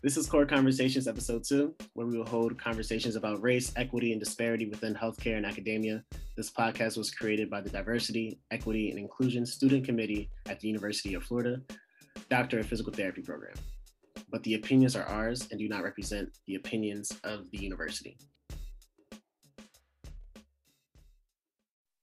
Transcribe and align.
This 0.00 0.16
is 0.16 0.28
Core 0.28 0.46
Conversations 0.46 1.08
Episode 1.08 1.42
2, 1.42 1.74
where 1.94 2.06
we 2.06 2.16
will 2.16 2.24
hold 2.24 2.56
conversations 2.56 3.16
about 3.16 3.42
race, 3.42 3.72
equity, 3.74 4.12
and 4.12 4.20
disparity 4.20 4.66
within 4.66 4.94
healthcare 4.94 5.36
and 5.36 5.44
academia. 5.44 6.04
This 6.36 6.52
podcast 6.52 6.96
was 6.96 7.10
created 7.10 7.50
by 7.50 7.62
the 7.62 7.68
Diversity, 7.68 8.38
Equity, 8.52 8.90
and 8.90 8.98
Inclusion 9.00 9.44
Student 9.44 9.84
Committee 9.84 10.30
at 10.46 10.60
the 10.60 10.68
University 10.68 11.14
of 11.14 11.24
Florida, 11.24 11.60
Doctor 12.30 12.60
of 12.60 12.66
Physical 12.66 12.92
Therapy 12.92 13.22
program. 13.22 13.56
But 14.30 14.44
the 14.44 14.54
opinions 14.54 14.94
are 14.94 15.02
ours 15.02 15.48
and 15.50 15.58
do 15.58 15.68
not 15.68 15.82
represent 15.82 16.28
the 16.46 16.54
opinions 16.54 17.10
of 17.24 17.50
the 17.50 17.58
university. 17.58 18.16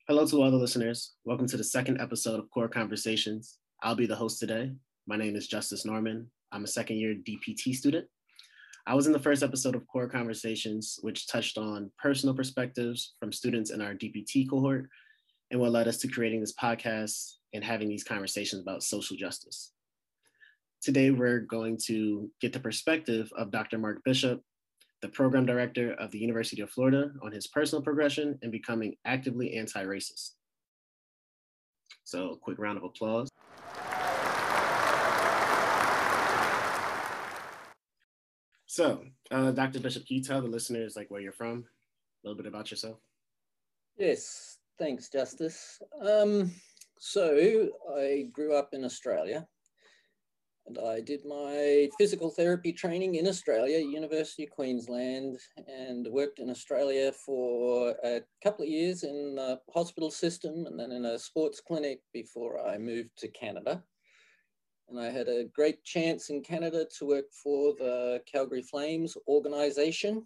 Hello 0.10 0.28
to 0.28 0.44
all 0.44 0.52
the 0.52 0.58
listeners. 0.58 1.14
Welcome 1.24 1.48
to 1.48 1.56
the 1.56 1.64
second 1.64 2.02
episode 2.02 2.42
of 2.42 2.52
Core 2.52 2.68
Conversations. 2.68 3.60
I'll 3.84 3.96
be 3.96 4.06
the 4.06 4.18
host 4.18 4.42
today. 4.42 4.74
My 5.08 5.16
name 5.16 5.38
is 5.38 5.48
Justice 5.48 5.86
Norman. 5.86 6.30
I'm 6.56 6.64
a 6.64 6.68
second 6.68 6.98
year 6.98 7.14
DPT 7.14 7.76
student. 7.76 8.08
I 8.88 8.96
was 8.96 9.08
in 9.08 9.14
the 9.14 9.20
first 9.20 9.44
episode 9.44 9.76
of 9.76 9.86
Core 9.88 10.08
Conversations, 10.08 10.98
which 11.02 11.28
touched 11.28 11.58
on 11.58 11.92
personal 12.02 12.34
perspectives 12.34 13.16
from 13.20 13.34
students 13.34 13.72
in 13.72 13.82
our 13.82 13.94
DPT 13.94 14.50
cohort 14.50 14.88
and 15.52 15.60
what 15.60 15.72
led 15.74 15.90
us 15.90 15.98
to 15.98 16.08
creating 16.08 16.40
this 16.40 16.54
podcast 16.54 17.34
and 17.54 17.62
having 17.62 17.90
these 17.90 18.06
conversations 18.06 18.62
about 18.62 18.84
social 18.84 19.18
justice. 19.18 19.74
Today, 20.82 21.12
we're 21.12 21.42
going 21.42 21.78
to 21.88 22.32
get 22.40 22.54
the 22.54 22.60
perspective 22.60 23.30
of 23.38 23.52
Dr. 23.52 23.78
Mark 23.78 24.02
Bishop, 24.06 24.42
the 25.02 25.10
program 25.10 25.46
director 25.46 25.94
of 25.96 26.12
the 26.12 26.20
University 26.20 26.62
of 26.62 26.70
Florida, 26.70 27.12
on 27.22 27.34
his 27.34 27.48
personal 27.48 27.82
progression 27.82 28.40
in 28.44 28.50
becoming 28.50 28.96
actively 29.04 29.58
anti 29.58 29.84
racist. 29.84 30.32
So, 32.06 32.30
a 32.30 32.38
quick 32.38 32.60
round 32.60 32.78
of 32.78 32.86
applause. 32.86 33.30
So, 38.76 39.06
uh, 39.32 39.52
Dr. 39.52 39.80
Bishop, 39.80 40.06
can 40.06 40.18
you 40.18 40.22
tell 40.22 40.42
the 40.42 40.50
listeners 40.50 40.98
like 40.98 41.10
where 41.10 41.22
you're 41.22 41.32
from, 41.32 41.64
a 41.64 42.28
little 42.28 42.36
bit 42.36 42.46
about 42.46 42.72
yourself? 42.72 42.98
Yes, 43.98 44.58
thanks, 44.78 45.08
Justice. 45.08 45.82
Um, 46.02 46.52
so, 47.00 47.70
I 47.98 48.26
grew 48.34 48.54
up 48.54 48.74
in 48.74 48.84
Australia 48.84 49.48
and 50.68 50.78
I 50.78 51.00
did 51.00 51.24
my 51.24 51.90
physical 51.98 52.30
therapy 52.30 52.74
training 52.74 53.16
in 53.16 53.28
Australia, 53.28 53.80
University 53.80 54.44
of 54.44 54.50
Queensland, 54.50 55.40
and 55.70 56.06
worked 56.12 56.40
in 56.40 56.50
Australia 56.50 57.14
for 57.14 57.96
a 58.04 58.24
couple 58.44 58.64
of 58.64 58.70
years 58.70 59.04
in 59.04 59.36
the 59.36 59.58
hospital 59.74 60.12
system 60.12 60.66
and 60.66 60.78
then 60.78 60.92
in 60.92 61.06
a 61.06 61.18
sports 61.18 61.62
clinic 61.66 62.02
before 62.12 62.60
I 62.68 62.78
moved 62.78 63.12
to 63.20 63.30
Canada. 63.30 63.82
And 64.88 65.00
I 65.00 65.10
had 65.10 65.28
a 65.28 65.46
great 65.46 65.84
chance 65.84 66.30
in 66.30 66.42
Canada 66.42 66.86
to 66.98 67.08
work 67.08 67.32
for 67.32 67.74
the 67.78 68.22
Calgary 68.32 68.62
Flames 68.62 69.18
organization. 69.28 70.26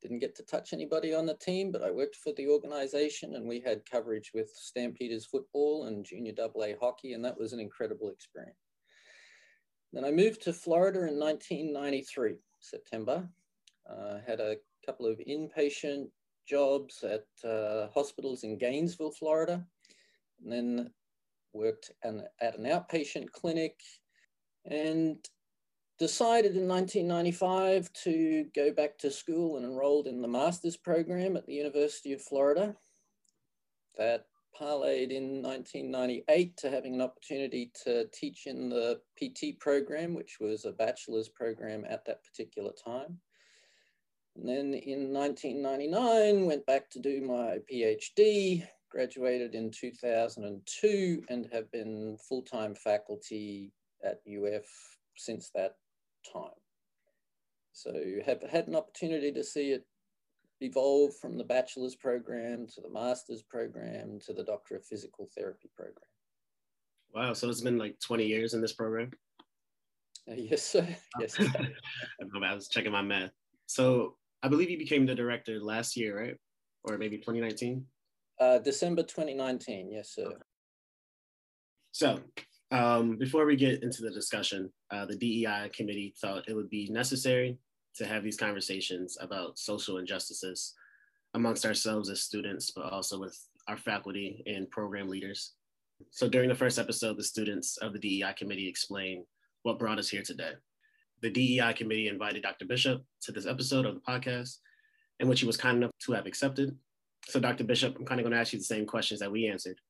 Didn't 0.00 0.20
get 0.20 0.34
to 0.36 0.42
touch 0.44 0.72
anybody 0.72 1.14
on 1.14 1.26
the 1.26 1.34
team, 1.34 1.70
but 1.72 1.82
I 1.82 1.90
worked 1.90 2.16
for 2.16 2.32
the 2.34 2.48
organization 2.48 3.34
and 3.34 3.46
we 3.46 3.60
had 3.60 3.88
coverage 3.90 4.30
with 4.34 4.50
Stampeders 4.54 5.26
football 5.26 5.86
and 5.86 6.04
junior 6.04 6.32
AA 6.38 6.78
hockey, 6.80 7.12
and 7.12 7.24
that 7.24 7.38
was 7.38 7.52
an 7.52 7.60
incredible 7.60 8.10
experience. 8.10 8.56
Then 9.92 10.04
I 10.04 10.10
moved 10.10 10.42
to 10.42 10.52
Florida 10.52 11.00
in 11.00 11.18
1993, 11.18 12.36
September. 12.60 13.28
Uh, 13.88 14.18
had 14.26 14.40
a 14.40 14.56
couple 14.84 15.06
of 15.06 15.18
inpatient 15.18 16.08
jobs 16.46 17.02
at 17.02 17.26
uh, 17.48 17.88
hospitals 17.94 18.44
in 18.44 18.58
Gainesville, 18.58 19.12
Florida, 19.12 19.64
and 20.42 20.52
then 20.52 20.90
worked 21.56 21.90
an, 22.02 22.24
at 22.40 22.58
an 22.58 22.64
outpatient 22.64 23.30
clinic 23.32 23.80
and 24.64 25.16
decided 25.98 26.56
in 26.56 26.68
1995 26.68 27.92
to 28.04 28.44
go 28.54 28.72
back 28.72 28.98
to 28.98 29.10
school 29.10 29.56
and 29.56 29.64
enrolled 29.64 30.06
in 30.06 30.20
the 30.20 30.28
master's 30.28 30.76
program 30.76 31.36
at 31.36 31.46
the 31.46 31.54
University 31.54 32.12
of 32.12 32.22
Florida. 32.22 32.74
That 33.96 34.26
parlayed 34.60 35.10
in 35.10 35.42
1998 35.42 36.56
to 36.58 36.70
having 36.70 36.94
an 36.94 37.00
opportunity 37.00 37.70
to 37.84 38.06
teach 38.12 38.46
in 38.46 38.68
the 38.68 39.00
PT 39.18 39.58
program, 39.58 40.14
which 40.14 40.38
was 40.40 40.64
a 40.64 40.72
bachelor's 40.72 41.28
program 41.28 41.84
at 41.88 42.04
that 42.06 42.22
particular 42.24 42.72
time. 42.72 43.18
And 44.36 44.48
then 44.48 44.74
in 44.74 45.12
1999, 45.12 46.46
went 46.46 46.66
back 46.66 46.90
to 46.90 47.00
do 47.00 47.22
my 47.22 47.58
PhD, 47.72 48.66
graduated 48.96 49.54
in 49.54 49.70
2002 49.70 51.22
and 51.28 51.46
have 51.52 51.70
been 51.70 52.16
full-time 52.26 52.74
faculty 52.74 53.70
at 54.02 54.20
UF 54.26 54.64
since 55.18 55.50
that 55.54 55.74
time. 56.32 56.58
So 57.72 57.92
you 57.92 58.22
have 58.24 58.40
had 58.50 58.68
an 58.68 58.74
opportunity 58.74 59.30
to 59.32 59.44
see 59.44 59.72
it 59.72 59.84
evolve 60.62 61.14
from 61.20 61.36
the 61.36 61.44
bachelor's 61.44 61.94
program 61.94 62.66
to 62.74 62.80
the 62.80 62.88
master's 62.88 63.42
program 63.42 64.18
to 64.24 64.32
the 64.32 64.44
doctor 64.44 64.76
of 64.76 64.86
physical 64.86 65.28
therapy 65.36 65.68
program. 65.76 66.08
Wow, 67.14 67.34
so 67.34 67.50
it's 67.50 67.60
been 67.60 67.76
like 67.76 68.00
20 68.00 68.24
years 68.24 68.54
in 68.54 68.62
this 68.62 68.72
program? 68.72 69.10
Uh, 70.26 70.36
yes, 70.38 70.62
sir. 70.62 70.88
Yes. 71.20 71.38
I 72.42 72.54
was 72.54 72.68
checking 72.68 72.92
my 72.92 73.02
math. 73.02 73.32
So 73.66 74.16
I 74.42 74.48
believe 74.48 74.70
you 74.70 74.78
became 74.78 75.04
the 75.04 75.14
director 75.14 75.60
last 75.60 75.98
year, 75.98 76.18
right? 76.18 76.36
Or 76.84 76.96
maybe 76.96 77.18
2019? 77.18 77.84
Uh, 78.38 78.58
December 78.58 79.02
2019, 79.02 79.90
yes, 79.90 80.10
sir. 80.10 80.30
So, 81.92 82.20
um, 82.70 83.16
before 83.16 83.46
we 83.46 83.56
get 83.56 83.82
into 83.82 84.02
the 84.02 84.10
discussion, 84.10 84.70
uh, 84.90 85.06
the 85.06 85.16
DEI 85.16 85.70
committee 85.74 86.14
thought 86.20 86.48
it 86.48 86.54
would 86.54 86.68
be 86.68 86.88
necessary 86.90 87.58
to 87.96 88.04
have 88.04 88.22
these 88.22 88.36
conversations 88.36 89.16
about 89.20 89.58
social 89.58 89.96
injustices 89.96 90.74
amongst 91.32 91.64
ourselves 91.64 92.10
as 92.10 92.22
students, 92.22 92.70
but 92.70 92.92
also 92.92 93.18
with 93.18 93.38
our 93.68 93.78
faculty 93.78 94.42
and 94.46 94.70
program 94.70 95.08
leaders. 95.08 95.52
So, 96.10 96.28
during 96.28 96.50
the 96.50 96.54
first 96.54 96.78
episode, 96.78 97.16
the 97.16 97.24
students 97.24 97.78
of 97.78 97.94
the 97.94 97.98
DEI 97.98 98.34
committee 98.36 98.68
explained 98.68 99.24
what 99.62 99.78
brought 99.78 99.98
us 99.98 100.10
here 100.10 100.22
today. 100.22 100.52
The 101.22 101.30
DEI 101.30 101.72
committee 101.72 102.08
invited 102.08 102.42
Dr. 102.42 102.66
Bishop 102.66 103.02
to 103.22 103.32
this 103.32 103.46
episode 103.46 103.86
of 103.86 103.94
the 103.94 104.00
podcast, 104.00 104.58
in 105.20 105.28
which 105.28 105.40
he 105.40 105.46
was 105.46 105.56
kind 105.56 105.78
enough 105.78 105.92
to 106.02 106.12
have 106.12 106.26
accepted 106.26 106.76
so, 107.28 107.40
Dr. 107.40 107.64
Bishop, 107.64 107.96
I'm 107.98 108.06
kind 108.06 108.20
of 108.20 108.24
going 108.24 108.32
to 108.34 108.38
ask 108.38 108.52
you 108.52 108.58
the 108.60 108.64
same 108.64 108.86
questions 108.86 109.18
that 109.20 109.32
we 109.32 109.48
answered. 109.48 109.80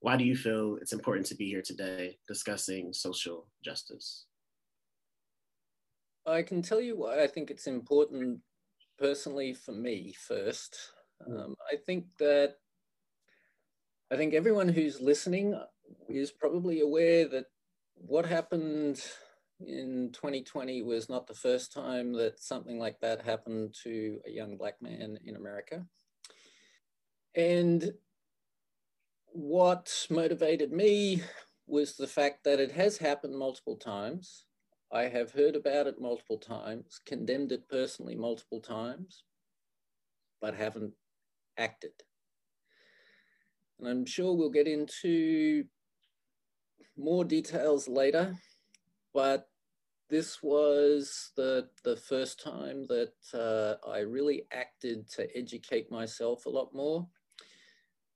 Why 0.00 0.16
do 0.16 0.24
you 0.24 0.36
feel 0.36 0.76
it's 0.80 0.92
important 0.92 1.26
to 1.26 1.34
be 1.34 1.48
here 1.48 1.62
today 1.62 2.18
discussing 2.28 2.92
social 2.92 3.48
justice? 3.64 4.26
I 6.26 6.42
can 6.42 6.60
tell 6.60 6.80
you 6.80 6.96
why 6.96 7.22
I 7.22 7.26
think 7.26 7.50
it's 7.50 7.66
important 7.66 8.40
personally 8.98 9.54
for 9.54 9.72
me 9.72 10.14
first. 10.26 10.76
Um, 11.26 11.54
I 11.72 11.76
think 11.76 12.04
that 12.18 12.56
I 14.12 14.16
think 14.16 14.34
everyone 14.34 14.68
who's 14.68 15.00
listening 15.00 15.58
is 16.08 16.30
probably 16.30 16.80
aware 16.80 17.26
that 17.28 17.46
what 17.94 18.26
happened 18.26 19.02
in 19.60 20.10
2020 20.12 20.82
was 20.82 21.08
not 21.08 21.26
the 21.26 21.34
first 21.34 21.72
time 21.72 22.12
that 22.14 22.38
something 22.38 22.78
like 22.78 23.00
that 23.00 23.24
happened 23.24 23.74
to 23.84 24.20
a 24.26 24.30
young 24.30 24.58
black 24.58 24.74
man 24.82 25.18
in 25.24 25.36
America. 25.36 25.86
And 27.34 27.92
what 29.26 30.06
motivated 30.10 30.72
me 30.72 31.22
was 31.66 31.96
the 31.96 32.06
fact 32.06 32.44
that 32.44 32.60
it 32.60 32.72
has 32.72 32.98
happened 32.98 33.38
multiple 33.38 33.76
times. 33.76 34.44
I 34.92 35.04
have 35.04 35.32
heard 35.32 35.56
about 35.56 35.86
it 35.86 36.00
multiple 36.00 36.36
times, 36.36 37.00
condemned 37.06 37.50
it 37.50 37.68
personally 37.68 38.14
multiple 38.14 38.60
times, 38.60 39.24
but 40.40 40.54
haven't 40.54 40.92
acted. 41.56 41.92
And 43.78 43.88
I'm 43.88 44.04
sure 44.04 44.36
we'll 44.36 44.50
get 44.50 44.68
into 44.68 45.64
more 46.96 47.24
details 47.24 47.88
later, 47.88 48.36
but 49.14 49.48
this 50.10 50.42
was 50.42 51.30
the, 51.36 51.70
the 51.84 51.96
first 51.96 52.38
time 52.38 52.86
that 52.88 53.14
uh, 53.32 53.88
I 53.88 54.00
really 54.00 54.44
acted 54.52 55.08
to 55.12 55.26
educate 55.34 55.90
myself 55.90 56.44
a 56.44 56.50
lot 56.50 56.74
more 56.74 57.08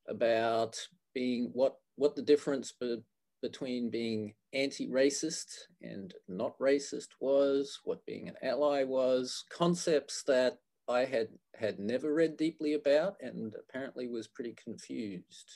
about 0.09 0.79
being 1.15 1.51
what 1.53 1.77
what 1.97 2.15
the 2.15 2.23
difference 2.23 2.73
be, 2.73 2.99
between 3.43 3.91
being 3.91 4.35
anti-racist 4.53 5.47
and 5.83 6.15
not 6.29 6.59
racist 6.59 7.09
was, 7.21 7.81
what 7.85 8.05
being 8.05 8.29
an 8.29 8.35
ally 8.43 8.85
was, 8.85 9.45
concepts 9.51 10.23
that 10.25 10.59
I 10.89 11.05
had 11.05 11.29
had 11.55 11.79
never 11.79 12.15
read 12.15 12.37
deeply 12.37 12.75
about 12.75 13.17
and 13.21 13.55
apparently 13.59 14.09
was 14.09 14.29
pretty 14.29 14.55
confused 14.63 15.51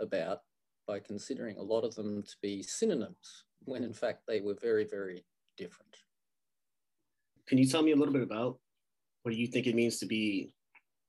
about 0.00 0.40
by 0.86 0.98
considering 0.98 1.56
a 1.56 1.62
lot 1.62 1.84
of 1.84 1.94
them 1.94 2.22
to 2.22 2.34
be 2.42 2.62
synonyms 2.62 3.44
when 3.64 3.84
in 3.84 3.92
fact 3.92 4.22
they 4.26 4.40
were 4.40 4.56
very, 4.60 4.84
very 4.84 5.24
different. 5.56 5.96
Can 7.46 7.58
you 7.58 7.66
tell 7.66 7.82
me 7.82 7.92
a 7.92 7.96
little 7.96 8.12
bit 8.12 8.22
about 8.22 8.58
what 9.22 9.32
do 9.32 9.38
you 9.38 9.46
think 9.46 9.66
it 9.66 9.74
means 9.74 9.98
to 9.98 10.06
be 10.06 10.50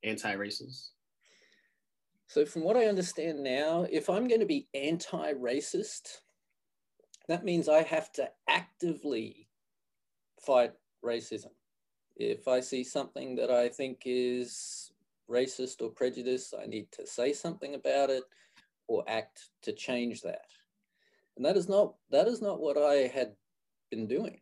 anti-racist? 0.03 0.91
So, 2.27 2.45
from 2.45 2.63
what 2.63 2.77
I 2.77 2.85
understand 2.85 3.43
now, 3.43 3.85
if 3.91 4.09
I'm 4.09 4.27
going 4.27 4.39
to 4.39 4.45
be 4.45 4.67
anti 4.73 5.33
racist, 5.33 6.21
that 7.27 7.45
means 7.45 7.69
I 7.69 7.83
have 7.83 8.11
to 8.13 8.29
actively 8.49 9.47
fight 10.39 10.73
racism. 11.03 11.51
If 12.15 12.47
I 12.47 12.59
see 12.59 12.83
something 12.83 13.35
that 13.35 13.51
I 13.51 13.69
think 13.69 14.03
is 14.05 14.91
racist 15.29 15.81
or 15.81 15.89
prejudiced, 15.89 16.53
I 16.59 16.65
need 16.65 16.91
to 16.93 17.05
say 17.05 17.33
something 17.33 17.75
about 17.75 18.09
it 18.09 18.23
or 18.87 19.03
act 19.07 19.49
to 19.63 19.73
change 19.73 20.21
that. 20.21 20.45
And 21.35 21.45
that 21.45 21.57
is 21.57 21.67
not 21.67 21.95
that 22.11 22.27
is 22.27 22.41
not 22.41 22.61
what 22.61 22.77
I 22.77 23.07
had 23.07 23.33
been 23.91 24.07
doing. 24.07 24.39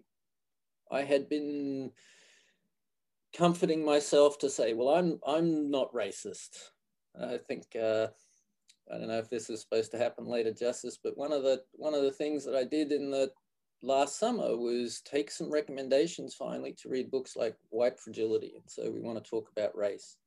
I 0.91 1.01
had 1.01 1.27
been 1.27 1.91
comforting 3.36 3.83
myself 3.83 4.38
to 4.39 4.50
say, 4.50 4.74
well, 4.74 4.89
I'm 4.89 5.19
I'm 5.25 5.71
not 5.71 5.94
racist. 5.94 6.69
I 7.21 7.38
think 7.38 7.63
uh, 7.75 8.07
I 8.92 8.98
don't 8.98 9.07
know 9.07 9.19
if 9.19 9.30
this 9.30 9.50
is 9.50 9.62
supposed 9.62 9.92
to 9.92 9.98
happen 9.98 10.25
later, 10.25 10.51
Justice, 10.51 10.98
but 11.01 11.18
one 11.18 11.31
of 11.31 11.44
the 11.44 11.63
one 11.74 11.94
of 11.94 12.04
the 12.04 12.12
things 12.12 12.44
that 12.45 12.56
I 12.56 12.63
did 12.63 12.92
in 12.92 13.12
the 13.12 13.31
last 13.81 14.18
summer 14.18 14.56
was 14.56 15.01
take 15.01 15.30
some 15.30 15.51
recommendations 15.51 16.33
finally 16.33 16.74
to 16.81 16.89
read 16.89 17.12
books 17.12 17.36
like 17.36 17.56
White 17.69 18.00
Fragility. 18.00 18.54
And 18.56 18.63
so 18.68 18.89
we 18.89 19.01
want 19.01 19.24
to 19.24 19.30
talk 19.30 19.50
about 19.51 19.75
race, 19.75 20.18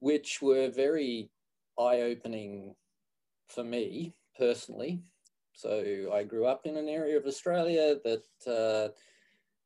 which 0.00 0.42
were 0.42 0.68
very 0.68 1.30
eye 1.78 2.02
opening 2.02 2.74
for 3.48 3.64
me 3.64 4.14
personally. 4.36 5.02
So 5.52 6.10
I 6.12 6.24
grew 6.24 6.46
up 6.46 6.62
in 6.64 6.76
an 6.76 6.88
area 6.88 7.16
of 7.16 7.26
Australia 7.26 7.96
that 8.04 8.24
uh, 8.46 8.92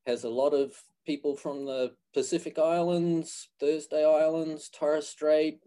has 0.07 0.25
a 0.25 0.31
lot 0.31 0.51
of 0.51 0.73
people 1.07 1.37
from 1.37 1.67
the 1.67 1.93
Pacific 2.13 2.59
Islands, 2.59 3.49
Thursday 3.61 4.05
Islands, 4.05 4.69
Torres 4.71 5.07
Strait, 5.07 5.61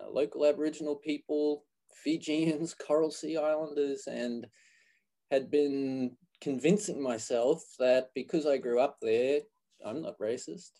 uh, 0.00 0.10
local 0.10 0.46
Aboriginal 0.46 0.96
people, 0.96 1.64
Fijians, 2.04 2.74
Coral 2.86 3.10
Sea 3.10 3.36
Islanders, 3.36 4.06
and 4.06 4.46
had 5.30 5.50
been 5.50 6.16
convincing 6.40 7.02
myself 7.02 7.62
that 7.78 8.10
because 8.14 8.46
I 8.46 8.58
grew 8.58 8.80
up 8.80 8.98
there, 9.02 9.40
I'm 9.84 10.02
not 10.02 10.18
racist. 10.18 10.70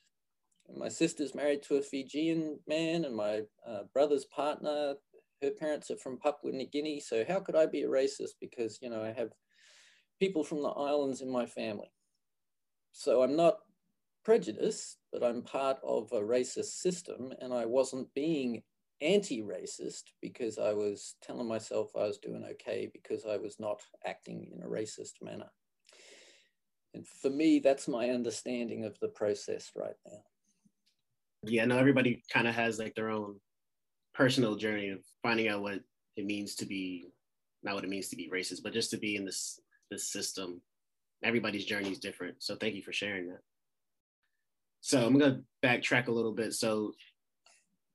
My 0.76 0.88
sister's 0.88 1.35
married 1.35 1.62
to 1.65 1.76
a 1.76 1.82
Fijian 1.82 2.59
man, 2.67 3.05
and 3.05 3.17
my 3.17 3.43
uh, 3.67 3.85
brother's 3.93 4.26
partner, 4.26 4.94
her 5.43 5.50
parents 5.50 5.91
are 5.91 5.97
from 5.97 6.19
Papua 6.19 6.53
New 6.53 6.67
Guinea. 6.67 7.00
So 7.00 7.25
how 7.26 7.41
could 7.41 7.56
I 7.56 7.67
be 7.67 7.82
a 7.82 7.88
racist? 7.88 8.32
Because 8.41 8.79
you 8.82 8.91
know 8.91 9.03
I 9.03 9.12
have 9.12 9.32
people 10.21 10.44
from 10.44 10.62
the 10.62 10.69
islands 10.69 11.23
in 11.23 11.31
my 11.31 11.47
family. 11.47 11.91
So 12.93 13.23
I'm 13.23 13.37
not 13.37 13.59
prejudiced, 14.25 14.99
but 15.12 15.23
I'm 15.23 15.43
part 15.43 15.79
of 15.82 16.11
a 16.12 16.21
racist 16.21 16.81
system, 16.81 17.32
and 17.41 17.53
I 17.53 17.64
wasn't 17.64 18.12
being 18.14 18.62
anti-racist 19.00 20.05
because 20.21 20.59
I 20.59 20.73
was 20.73 21.15
telling 21.23 21.49
myself 21.49 21.91
I 21.97 22.05
was 22.05 22.19
doing 22.19 22.45
okay 22.53 22.91
because 22.93 23.25
I 23.25 23.37
was 23.37 23.61
not 23.61 23.81
acting 24.05 24.50
in 24.53 24.62
a 24.62 24.69
racist 24.69 25.23
manner. 25.23 25.50
And 26.95 27.06
for 27.06 27.31
me, 27.31 27.61
that's 27.61 27.87
my 27.87 28.11
understanding 28.11 28.85
of 28.85 28.99
the 29.00 29.09
process 29.09 29.71
right 29.77 29.97
now. 30.06 30.23
Yeah, 31.45 31.65
no, 31.67 31.79
everybody 31.79 32.23
kind 32.33 32.49
of 32.49 32.55
has 32.55 32.79
like 32.79 32.95
their 32.95 33.11
own 33.11 33.37
personal 34.15 34.56
journey 34.56 34.89
of 34.89 35.00
finding 35.23 35.49
out 35.49 35.62
what 35.62 35.81
it 36.17 36.27
means 36.27 36.56
to 36.56 36.67
be, 36.67 37.06
not 37.62 37.75
what 37.75 37.85
it 37.85 37.91
means 37.91 38.09
to 38.09 38.17
be 38.17 38.31
racist, 38.33 38.62
but 38.65 38.73
just 38.73 38.91
to 38.91 38.97
be 38.97 39.17
in 39.17 39.25
this 39.25 39.61
this 39.91 40.09
system. 40.09 40.61
Everybody's 41.23 41.65
journey 41.65 41.91
is 41.91 41.99
different. 41.99 42.37
So 42.43 42.56
thank 42.56 42.75
you 42.75 42.83
for 42.83 42.93
sharing 42.93 43.29
that. 43.29 43.41
So 44.81 45.05
I'm 45.05 45.19
gonna 45.19 45.43
backtrack 45.65 46.09
a 46.09 46.12
little 46.12 46.33
bit. 46.33 46.55
So 46.55 46.93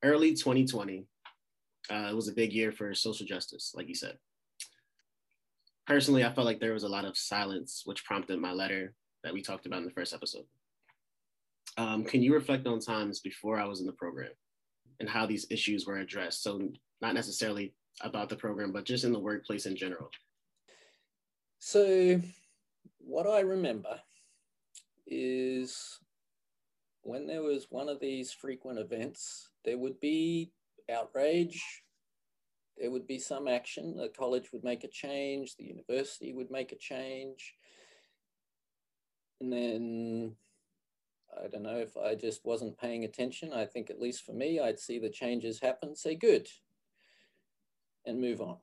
early 0.03 0.33
2020, 0.33 1.05
uh, 1.91 2.07
it 2.09 2.15
was 2.15 2.27
a 2.27 2.33
big 2.33 2.53
year 2.53 2.71
for 2.71 2.93
social 2.93 3.25
justice, 3.25 3.73
like 3.75 3.87
you 3.87 3.95
said. 3.95 4.17
Personally, 5.87 6.23
I 6.23 6.31
felt 6.31 6.45
like 6.45 6.59
there 6.59 6.73
was 6.73 6.83
a 6.83 6.89
lot 6.89 7.05
of 7.05 7.17
silence, 7.17 7.83
which 7.85 8.05
prompted 8.05 8.39
my 8.39 8.51
letter 8.51 8.93
that 9.23 9.33
we 9.33 9.41
talked 9.41 9.65
about 9.65 9.79
in 9.79 9.85
the 9.85 9.91
first 9.91 10.13
episode. 10.13 10.45
Um, 11.77 12.03
can 12.03 12.21
you 12.21 12.33
reflect 12.33 12.67
on 12.67 12.79
times 12.79 13.19
before 13.19 13.59
I 13.59 13.65
was 13.65 13.79
in 13.79 13.85
the 13.85 13.93
program 13.93 14.31
and 14.99 15.09
how 15.09 15.25
these 15.25 15.47
issues 15.49 15.85
were 15.85 15.97
addressed? 15.97 16.43
So, 16.43 16.69
not 17.01 17.15
necessarily 17.15 17.73
about 18.01 18.29
the 18.29 18.35
program, 18.35 18.71
but 18.71 18.85
just 18.85 19.03
in 19.03 19.11
the 19.11 19.19
workplace 19.19 19.65
in 19.65 19.75
general. 19.75 20.09
So, 21.59 22.21
what 22.99 23.27
I 23.27 23.41
remember 23.41 23.99
is 25.07 25.99
when 27.03 27.27
there 27.27 27.43
was 27.43 27.67
one 27.69 27.89
of 27.89 27.99
these 27.99 28.31
frequent 28.31 28.79
events, 28.79 29.49
there 29.65 29.77
would 29.77 29.99
be 29.99 30.51
outrage, 30.91 31.61
there 32.77 32.91
would 32.91 33.05
be 33.05 33.19
some 33.19 33.47
action. 33.47 33.95
The 33.95 34.09
college 34.09 34.51
would 34.51 34.63
make 34.63 34.83
a 34.83 34.89
change, 34.89 35.55
the 35.55 35.65
university 35.65 36.33
would 36.33 36.49
make 36.49 36.71
a 36.71 36.77
change. 36.77 37.55
And 39.39 39.51
then 39.51 40.35
I 41.43 41.47
don't 41.47 41.63
know 41.63 41.77
if 41.77 41.97
I 41.97 42.15
just 42.15 42.45
wasn't 42.45 42.79
paying 42.79 43.03
attention. 43.03 43.53
I 43.53 43.65
think, 43.65 43.89
at 43.89 43.99
least 43.99 44.25
for 44.25 44.33
me, 44.33 44.59
I'd 44.59 44.79
see 44.79 44.99
the 44.99 45.09
changes 45.09 45.59
happen, 45.59 45.95
say 45.95 46.15
good, 46.15 46.47
and 48.05 48.21
move 48.21 48.41
on. 48.41 48.57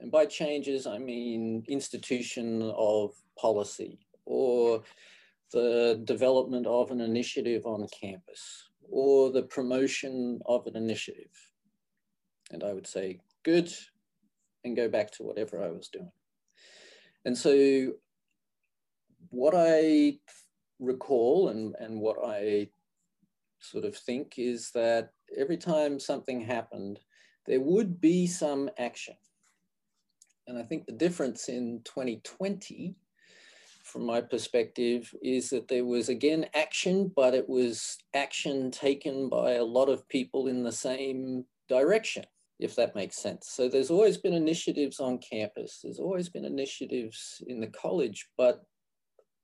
And 0.00 0.10
by 0.10 0.26
changes, 0.26 0.86
I 0.86 0.98
mean 0.98 1.64
institution 1.68 2.62
of 2.76 3.14
policy 3.38 4.00
or 4.24 4.82
the 5.52 6.00
development 6.04 6.66
of 6.66 6.90
an 6.90 7.00
initiative 7.00 7.66
on 7.66 7.86
campus 7.88 8.70
or 8.90 9.30
the 9.30 9.42
promotion 9.42 10.40
of 10.46 10.66
an 10.66 10.76
initiative. 10.76 11.30
And 12.50 12.62
I 12.64 12.72
would 12.72 12.86
say, 12.86 13.20
good, 13.42 13.72
and 14.64 14.76
go 14.76 14.88
back 14.88 15.10
to 15.12 15.22
whatever 15.22 15.62
I 15.62 15.68
was 15.68 15.88
doing. 15.88 16.10
And 17.24 17.36
so, 17.36 17.92
what 19.30 19.54
I 19.56 20.18
recall 20.78 21.48
and, 21.48 21.74
and 21.78 22.00
what 22.00 22.16
I 22.24 22.68
sort 23.60 23.84
of 23.84 23.96
think 23.96 24.34
is 24.36 24.70
that 24.72 25.10
every 25.36 25.56
time 25.56 25.98
something 25.98 26.40
happened, 26.40 26.98
there 27.46 27.60
would 27.60 28.00
be 28.00 28.26
some 28.26 28.68
action. 28.78 29.14
And 30.46 30.58
I 30.58 30.62
think 30.62 30.86
the 30.86 30.92
difference 30.92 31.48
in 31.48 31.80
2020 31.84 32.96
from 33.92 34.06
my 34.06 34.22
perspective 34.22 35.12
is 35.22 35.50
that 35.50 35.68
there 35.68 35.84
was 35.84 36.08
again 36.08 36.46
action, 36.54 37.12
but 37.14 37.34
it 37.34 37.46
was 37.48 37.98
action 38.14 38.70
taken 38.70 39.28
by 39.28 39.52
a 39.52 39.64
lot 39.64 39.90
of 39.90 40.08
people 40.08 40.48
in 40.48 40.62
the 40.62 40.72
same 40.72 41.44
direction, 41.68 42.24
if 42.58 42.74
that 42.76 42.94
makes 42.94 43.16
sense. 43.16 43.48
So 43.50 43.68
there's 43.68 43.90
always 43.90 44.16
been 44.16 44.32
initiatives 44.32 44.98
on 44.98 45.18
campus, 45.18 45.80
there's 45.82 45.98
always 45.98 46.30
been 46.30 46.46
initiatives 46.46 47.42
in 47.46 47.60
the 47.60 47.66
college, 47.66 48.28
but 48.38 48.64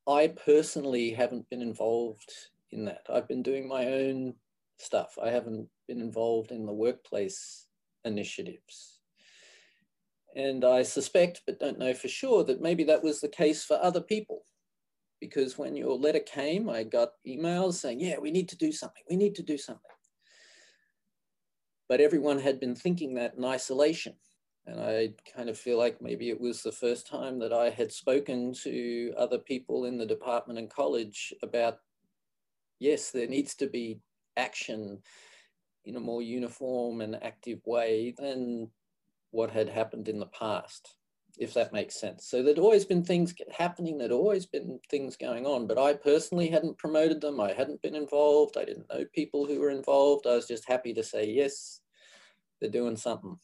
I 0.08 0.28
personally 0.28 1.10
haven't 1.10 1.48
been 1.50 1.60
involved 1.60 2.32
in 2.70 2.86
that. 2.86 3.02
I've 3.12 3.28
been 3.28 3.42
doing 3.42 3.68
my 3.68 3.86
own 3.86 4.34
stuff. 4.78 5.18
I 5.22 5.30
haven't 5.30 5.68
been 5.86 6.00
involved 6.00 6.50
in 6.50 6.64
the 6.64 6.72
workplace 6.72 7.66
initiatives. 8.04 8.97
And 10.38 10.64
I 10.64 10.84
suspect, 10.84 11.42
but 11.46 11.58
don't 11.58 11.80
know 11.80 11.92
for 11.92 12.06
sure, 12.06 12.44
that 12.44 12.60
maybe 12.60 12.84
that 12.84 13.02
was 13.02 13.20
the 13.20 13.28
case 13.28 13.64
for 13.64 13.76
other 13.82 14.00
people. 14.00 14.44
Because 15.20 15.58
when 15.58 15.74
your 15.74 15.98
letter 15.98 16.20
came, 16.20 16.70
I 16.70 16.84
got 16.84 17.14
emails 17.26 17.74
saying, 17.74 17.98
yeah, 17.98 18.18
we 18.20 18.30
need 18.30 18.48
to 18.50 18.56
do 18.56 18.70
something, 18.70 19.02
we 19.10 19.16
need 19.16 19.34
to 19.34 19.42
do 19.42 19.58
something. 19.58 19.82
But 21.88 22.00
everyone 22.00 22.38
had 22.38 22.60
been 22.60 22.76
thinking 22.76 23.14
that 23.14 23.34
in 23.36 23.44
isolation. 23.44 24.14
And 24.64 24.80
I 24.80 25.14
kind 25.34 25.48
of 25.48 25.58
feel 25.58 25.76
like 25.76 26.00
maybe 26.00 26.28
it 26.28 26.40
was 26.40 26.62
the 26.62 26.70
first 26.70 27.08
time 27.08 27.40
that 27.40 27.52
I 27.52 27.70
had 27.70 27.90
spoken 27.90 28.52
to 28.62 29.12
other 29.16 29.38
people 29.38 29.86
in 29.86 29.98
the 29.98 30.06
department 30.06 30.60
and 30.60 30.70
college 30.70 31.34
about, 31.42 31.78
yes, 32.78 33.10
there 33.10 33.26
needs 33.26 33.56
to 33.56 33.66
be 33.66 33.98
action 34.36 34.98
in 35.84 35.96
a 35.96 36.00
more 36.00 36.22
uniform 36.22 37.00
and 37.00 37.20
active 37.24 37.60
way 37.66 38.14
than 38.16 38.70
what 39.30 39.50
had 39.50 39.68
happened 39.68 40.08
in 40.08 40.18
the 40.18 40.26
past, 40.26 40.96
if 41.38 41.54
that 41.54 41.72
makes 41.72 42.00
sense. 42.00 42.26
So 42.26 42.42
there'd 42.42 42.58
always 42.58 42.84
been 42.84 43.04
things 43.04 43.34
happening, 43.56 43.98
there'd 43.98 44.12
always 44.12 44.46
been 44.46 44.80
things 44.90 45.16
going 45.16 45.46
on, 45.46 45.66
but 45.66 45.78
I 45.78 45.94
personally 45.94 46.48
hadn't 46.48 46.78
promoted 46.78 47.20
them. 47.20 47.40
I 47.40 47.52
hadn't 47.52 47.82
been 47.82 47.94
involved. 47.94 48.56
I 48.56 48.64
didn't 48.64 48.88
know 48.88 49.04
people 49.14 49.46
who 49.46 49.60
were 49.60 49.70
involved. 49.70 50.26
I 50.26 50.34
was 50.34 50.46
just 50.46 50.68
happy 50.68 50.94
to 50.94 51.02
say, 51.02 51.28
yes, 51.28 51.80
they're 52.60 52.70
doing 52.70 52.96
something. 52.96 53.38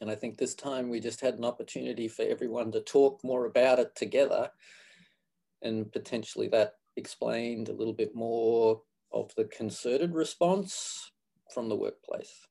And 0.00 0.10
I 0.10 0.16
think 0.16 0.36
this 0.36 0.54
time 0.54 0.90
we 0.90 1.00
just 1.00 1.20
had 1.20 1.34
an 1.34 1.44
opportunity 1.44 2.08
for 2.08 2.22
everyone 2.22 2.72
to 2.72 2.80
talk 2.80 3.22
more 3.22 3.46
about 3.46 3.78
it 3.78 3.94
together. 3.94 4.50
And 5.62 5.90
potentially 5.90 6.48
that 6.48 6.74
explained 6.96 7.68
a 7.68 7.74
little 7.74 7.92
bit 7.92 8.14
more 8.14 8.82
of 9.12 9.32
the 9.36 9.44
concerted 9.44 10.12
response 10.14 11.10
from 11.52 11.68
the 11.68 11.76
workplace. 11.76 12.46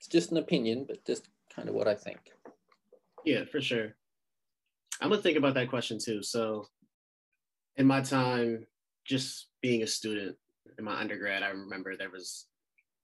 It's 0.00 0.08
just 0.08 0.30
an 0.30 0.38
opinion, 0.38 0.86
but 0.88 1.04
just 1.04 1.28
kind 1.54 1.68
of 1.68 1.74
what 1.74 1.86
I 1.86 1.94
think. 1.94 2.20
Yeah, 3.26 3.44
for 3.44 3.60
sure. 3.60 3.94
I'm 4.98 5.10
gonna 5.10 5.20
think 5.20 5.36
about 5.36 5.52
that 5.54 5.68
question 5.68 5.98
too. 5.98 6.22
So, 6.22 6.68
in 7.76 7.86
my 7.86 8.00
time, 8.00 8.66
just 9.04 9.48
being 9.60 9.82
a 9.82 9.86
student 9.86 10.38
in 10.78 10.86
my 10.86 10.98
undergrad, 10.98 11.42
I 11.42 11.48
remember 11.48 11.98
there 11.98 12.08
was 12.08 12.46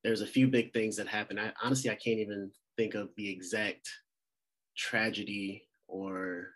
there 0.02 0.10
was 0.10 0.22
a 0.22 0.26
few 0.26 0.48
big 0.48 0.72
things 0.72 0.96
that 0.96 1.06
happened. 1.06 1.38
I 1.38 1.52
honestly 1.62 1.90
I 1.90 1.96
can't 1.96 2.18
even 2.18 2.50
think 2.78 2.94
of 2.94 3.10
the 3.14 3.28
exact 3.28 3.90
tragedy 4.74 5.68
or 5.88 6.48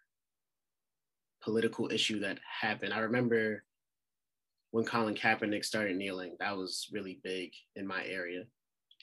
political 1.43 1.93
issue 1.93 2.19
that 2.21 2.39
happened. 2.63 2.95
I 2.95 3.01
remember 3.01 3.63
when 4.71 4.87
Colin 4.87 5.15
Kaepernick 5.15 5.67
started 5.67 5.97
kneeling, 5.97 6.37
that 6.41 6.57
was 6.57 6.89
really 6.93 7.21
big 7.23 7.53
in 7.77 7.87
my 7.87 8.03
area. 8.07 8.45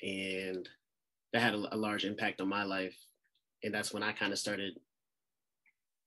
And 0.01 0.67
that 1.33 1.41
had 1.41 1.53
a, 1.53 1.75
a 1.75 1.77
large 1.77 2.05
impact 2.05 2.41
on 2.41 2.47
my 2.47 2.63
life. 2.63 2.95
And 3.63 3.73
that's 3.73 3.93
when 3.93 4.03
I 4.03 4.11
kind 4.11 4.31
of 4.31 4.39
started 4.39 4.73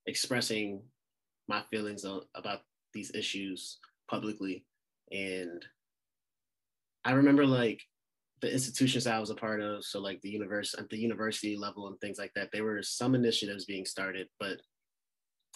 expressing 0.07 0.81
my 1.47 1.63
feelings 1.69 2.05
about 2.35 2.61
these 2.93 3.13
issues 3.13 3.79
publicly. 4.09 4.65
And 5.11 5.63
I 7.03 7.11
remember 7.11 7.45
like 7.45 7.81
the 8.41 8.51
institutions 8.51 9.05
I 9.05 9.19
was 9.19 9.29
a 9.29 9.35
part 9.35 9.61
of, 9.61 9.83
so 9.83 9.99
like 9.99 10.21
the 10.21 10.29
university 10.29 10.81
at 10.81 10.89
the 10.89 10.97
university 10.97 11.57
level 11.57 11.87
and 11.87 11.99
things 11.99 12.17
like 12.17 12.31
that, 12.35 12.49
there 12.51 12.63
were 12.63 12.81
some 12.81 13.15
initiatives 13.15 13.65
being 13.65 13.85
started, 13.85 14.27
but 14.39 14.57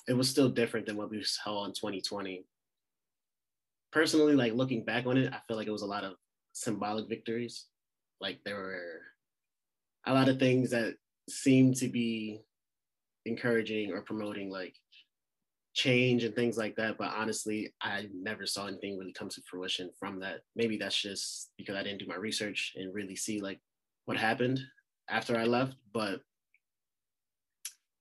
it 0.08 0.14
was 0.14 0.30
still 0.30 0.50
different 0.50 0.86
than 0.86 0.98
what 0.98 1.10
we 1.10 1.24
saw 1.24 1.66
in 1.66 1.72
2020. 1.72 2.46
Personally, 3.92 4.36
like 4.36 4.54
looking 4.54 4.84
back 4.84 5.06
on 5.06 5.18
it, 5.18 5.34
I 5.34 5.40
feel 5.48 5.58
like 5.58 5.68
it 5.68 5.72
was 5.72 5.82
a 5.82 5.88
lot 5.88 6.04
of 6.04 6.14
symbolic 6.54 7.08
victories. 7.08 7.66
Like 8.22 8.40
there 8.46 8.56
were 8.56 9.02
a 10.06 10.14
lot 10.14 10.30
of 10.30 10.40
things 10.40 10.70
that 10.72 10.96
seem 11.30 11.74
to 11.74 11.88
be 11.88 12.42
encouraging 13.26 13.92
or 13.92 14.02
promoting 14.02 14.50
like 14.50 14.76
change 15.74 16.24
and 16.24 16.34
things 16.36 16.58
like 16.58 16.76
that. 16.76 16.98
But 16.98 17.12
honestly, 17.16 17.74
I 17.82 18.08
never 18.14 18.46
saw 18.46 18.68
anything 18.68 18.98
really 18.98 19.14
come 19.14 19.30
to 19.30 19.42
fruition 19.50 19.90
from 20.00 20.20
that. 20.22 20.42
Maybe 20.56 20.78
that's 20.78 21.00
just 21.00 21.52
because 21.58 21.76
I 21.76 21.84
didn't 21.84 22.00
do 22.00 22.08
my 22.08 22.16
research 22.16 22.74
and 22.76 22.94
really 22.94 23.16
see 23.16 23.42
like 23.42 23.60
what 24.06 24.18
happened 24.18 24.60
after 25.10 25.38
I 25.38 25.44
left. 25.44 25.76
But 25.94 26.22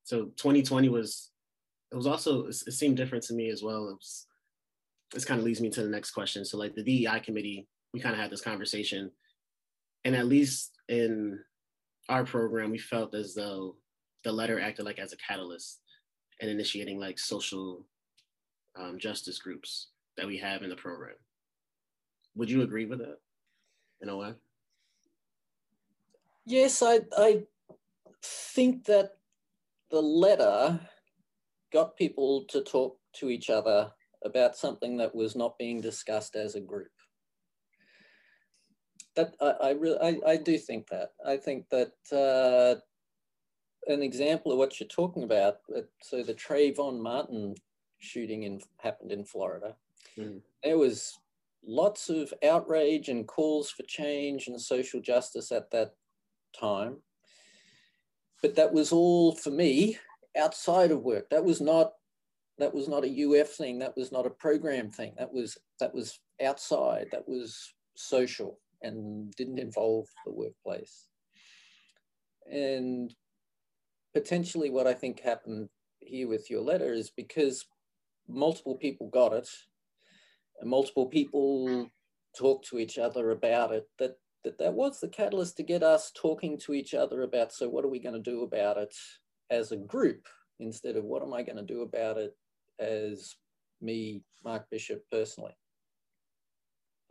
so 0.03 0.25
2020 0.37 0.89
was, 0.89 1.31
it 1.91 1.95
was 1.95 2.07
also, 2.07 2.47
it 2.47 2.53
seemed 2.53 2.97
different 2.97 3.23
to 3.25 3.33
me 3.33 3.49
as 3.49 3.61
well. 3.61 3.89
It 3.89 3.95
was, 3.95 4.27
this 5.11 5.25
kind 5.25 5.39
of 5.39 5.45
leads 5.45 5.61
me 5.61 5.69
to 5.71 5.83
the 5.83 5.89
next 5.89 6.11
question. 6.11 6.45
So 6.45 6.57
like 6.57 6.75
the 6.75 6.83
DEI 6.83 7.19
committee, 7.19 7.67
we 7.93 7.99
kind 7.99 8.15
of 8.15 8.21
had 8.21 8.31
this 8.31 8.41
conversation 8.41 9.11
and 10.03 10.15
at 10.15 10.27
least 10.27 10.71
in 10.87 11.39
our 12.09 12.25
program, 12.25 12.71
we 12.71 12.77
felt 12.77 13.13
as 13.15 13.33
though 13.33 13.75
the 14.23 14.31
letter 14.31 14.59
acted 14.59 14.85
like 14.85 14.99
as 14.99 15.13
a 15.13 15.17
catalyst 15.17 15.81
and 16.41 16.49
initiating 16.49 16.99
like 16.99 17.19
social 17.19 17.85
um, 18.75 18.97
justice 18.99 19.39
groups 19.39 19.87
that 20.17 20.27
we 20.27 20.37
have 20.37 20.63
in 20.63 20.69
the 20.69 20.75
program. 20.75 21.15
Would 22.35 22.49
you 22.49 22.63
agree 22.63 22.85
with 22.85 22.99
that 22.99 23.17
in 24.01 24.09
a 24.09 24.17
way? 24.17 24.33
Yes, 26.45 26.83
I, 26.83 26.99
I 27.17 27.43
think 28.21 28.85
that 28.85 29.11
the 29.89 30.01
letter 30.01 30.79
got 31.71 31.97
people 31.97 32.45
to 32.49 32.61
talk 32.61 32.97
to 33.13 33.29
each 33.29 33.49
other 33.49 33.91
about 34.23 34.55
something 34.55 34.97
that 34.97 35.15
was 35.15 35.35
not 35.35 35.57
being 35.57 35.81
discussed 35.81 36.35
as 36.35 36.55
a 36.55 36.59
group. 36.59 36.89
That 39.15 39.35
I, 39.41 39.67
I 39.67 39.69
really 39.71 39.99
I, 40.01 40.31
I 40.31 40.37
do 40.37 40.57
think 40.57 40.87
that. 40.89 41.11
I 41.25 41.37
think 41.37 41.65
that 41.69 41.93
uh, 42.11 42.79
an 43.91 44.01
example 44.01 44.51
of 44.51 44.57
what 44.57 44.79
you're 44.79 44.87
talking 44.87 45.23
about. 45.23 45.57
Uh, 45.75 45.81
so 46.01 46.23
the 46.23 46.33
Trayvon 46.33 47.01
Martin 47.01 47.55
shooting 47.99 48.43
in, 48.43 48.61
happened 48.77 49.11
in 49.11 49.25
Florida. 49.25 49.75
Mm. 50.17 50.41
There 50.63 50.77
was 50.77 51.17
lots 51.65 52.09
of 52.09 52.33
outrage 52.43 53.09
and 53.09 53.27
calls 53.27 53.71
for 53.71 53.83
change 53.83 54.47
and 54.47 54.59
social 54.61 55.01
justice 55.01 55.51
at 55.51 55.71
that 55.71 55.93
time. 56.59 56.97
But 58.41 58.55
that 58.55 58.73
was 58.73 58.91
all 58.91 59.33
for 59.35 59.51
me 59.51 59.97
outside 60.37 60.91
of 60.91 61.03
work. 61.03 61.29
That 61.29 61.43
was 61.43 61.61
not 61.61 61.93
that 62.57 62.73
was 62.73 62.87
not 62.87 63.03
a 63.03 63.41
UF 63.41 63.49
thing. 63.49 63.79
That 63.79 63.97
was 63.97 64.13
not 64.13 64.25
a 64.25 64.29
program 64.29 64.89
thing. 64.89 65.13
That 65.17 65.33
was 65.33 65.57
that 65.79 65.93
was 65.93 66.19
outside. 66.43 67.07
That 67.11 67.27
was 67.27 67.73
social 67.95 68.59
and 68.85 69.33
didn't 69.35 69.59
involve 69.59 70.07
the 70.25 70.31
workplace. 70.31 71.07
And 72.51 73.13
potentially 74.13 74.69
what 74.69 74.87
I 74.87 74.93
think 74.93 75.19
happened 75.19 75.69
here 75.99 76.27
with 76.27 76.49
your 76.49 76.61
letter 76.61 76.93
is 76.93 77.09
because 77.09 77.65
multiple 78.27 78.75
people 78.75 79.09
got 79.09 79.33
it 79.33 79.49
and 80.59 80.69
multiple 80.69 81.07
people 81.07 81.89
talked 82.37 82.67
to 82.67 82.79
each 82.79 82.97
other 82.97 83.31
about 83.31 83.71
it, 83.71 83.85
that 83.99 84.15
that, 84.45 84.59
that 84.59 84.73
was 84.73 84.99
the 84.99 85.07
catalyst 85.07 85.57
to 85.57 85.63
get 85.63 85.83
us 85.83 86.11
talking 86.15 86.57
to 86.59 86.73
each 86.73 86.93
other 86.93 87.23
about, 87.23 87.51
so 87.51 87.67
what 87.67 87.83
are 87.83 87.89
we 87.89 87.99
going 87.99 88.13
to 88.13 88.31
do 88.31 88.43
about 88.43 88.77
it 88.77 88.95
as 89.49 89.71
a 89.71 89.77
group 89.77 90.27
instead 90.59 90.95
of 90.95 91.03
what 91.03 91.23
am 91.23 91.33
I 91.33 91.41
going 91.41 91.57
to 91.57 91.63
do 91.63 91.81
about 91.81 92.17
it 92.17 92.35
as 92.79 93.35
me, 93.81 94.21
Mark 94.43 94.69
Bishop, 94.69 95.03
personally. 95.11 95.57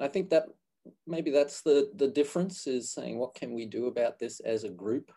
I 0.01 0.09
think 0.09 0.31
that 0.31 0.47
maybe 1.07 1.31
that's 1.31 1.63
the, 1.63 1.91
the 1.97 2.09
difference 2.09 2.67
is 2.67 2.93
saying 2.93 3.19
what 3.19 3.35
can 3.35 3.55
we 3.55 3.67
do 3.67 3.87
about 3.87 4.19
this 4.19 4.41
as 4.41 4.65
a 4.65 4.69
group 4.69 5.11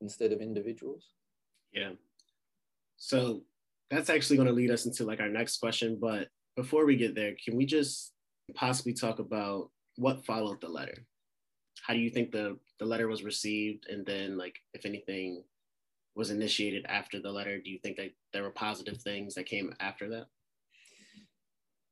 instead 0.00 0.32
of 0.32 0.40
individuals. 0.40 1.10
Yeah. 1.72 1.92
So 2.96 3.42
that's 3.90 4.10
actually 4.10 4.36
going 4.36 4.48
to 4.48 4.54
lead 4.54 4.70
us 4.70 4.86
into 4.86 5.04
like 5.04 5.20
our 5.20 5.28
next 5.28 5.58
question. 5.58 5.98
But 6.00 6.28
before 6.56 6.86
we 6.86 6.96
get 6.96 7.14
there, 7.14 7.34
can 7.42 7.56
we 7.56 7.66
just 7.66 8.12
possibly 8.54 8.92
talk 8.92 9.18
about 9.18 9.70
what 9.96 10.24
followed 10.24 10.60
the 10.60 10.68
letter? 10.68 11.06
How 11.82 11.94
do 11.94 12.00
you 12.00 12.10
think 12.10 12.30
the, 12.30 12.58
the 12.78 12.84
letter 12.84 13.08
was 13.08 13.24
received? 13.24 13.86
And 13.88 14.04
then, 14.04 14.36
like, 14.38 14.58
if 14.72 14.86
anything 14.86 15.42
was 16.14 16.30
initiated 16.30 16.84
after 16.86 17.20
the 17.20 17.30
letter, 17.30 17.58
do 17.58 17.70
you 17.70 17.78
think 17.78 17.96
that 17.96 18.12
there 18.32 18.42
were 18.42 18.50
positive 18.50 18.98
things 18.98 19.34
that 19.34 19.46
came 19.46 19.74
after 19.80 20.08
that? 20.10 20.26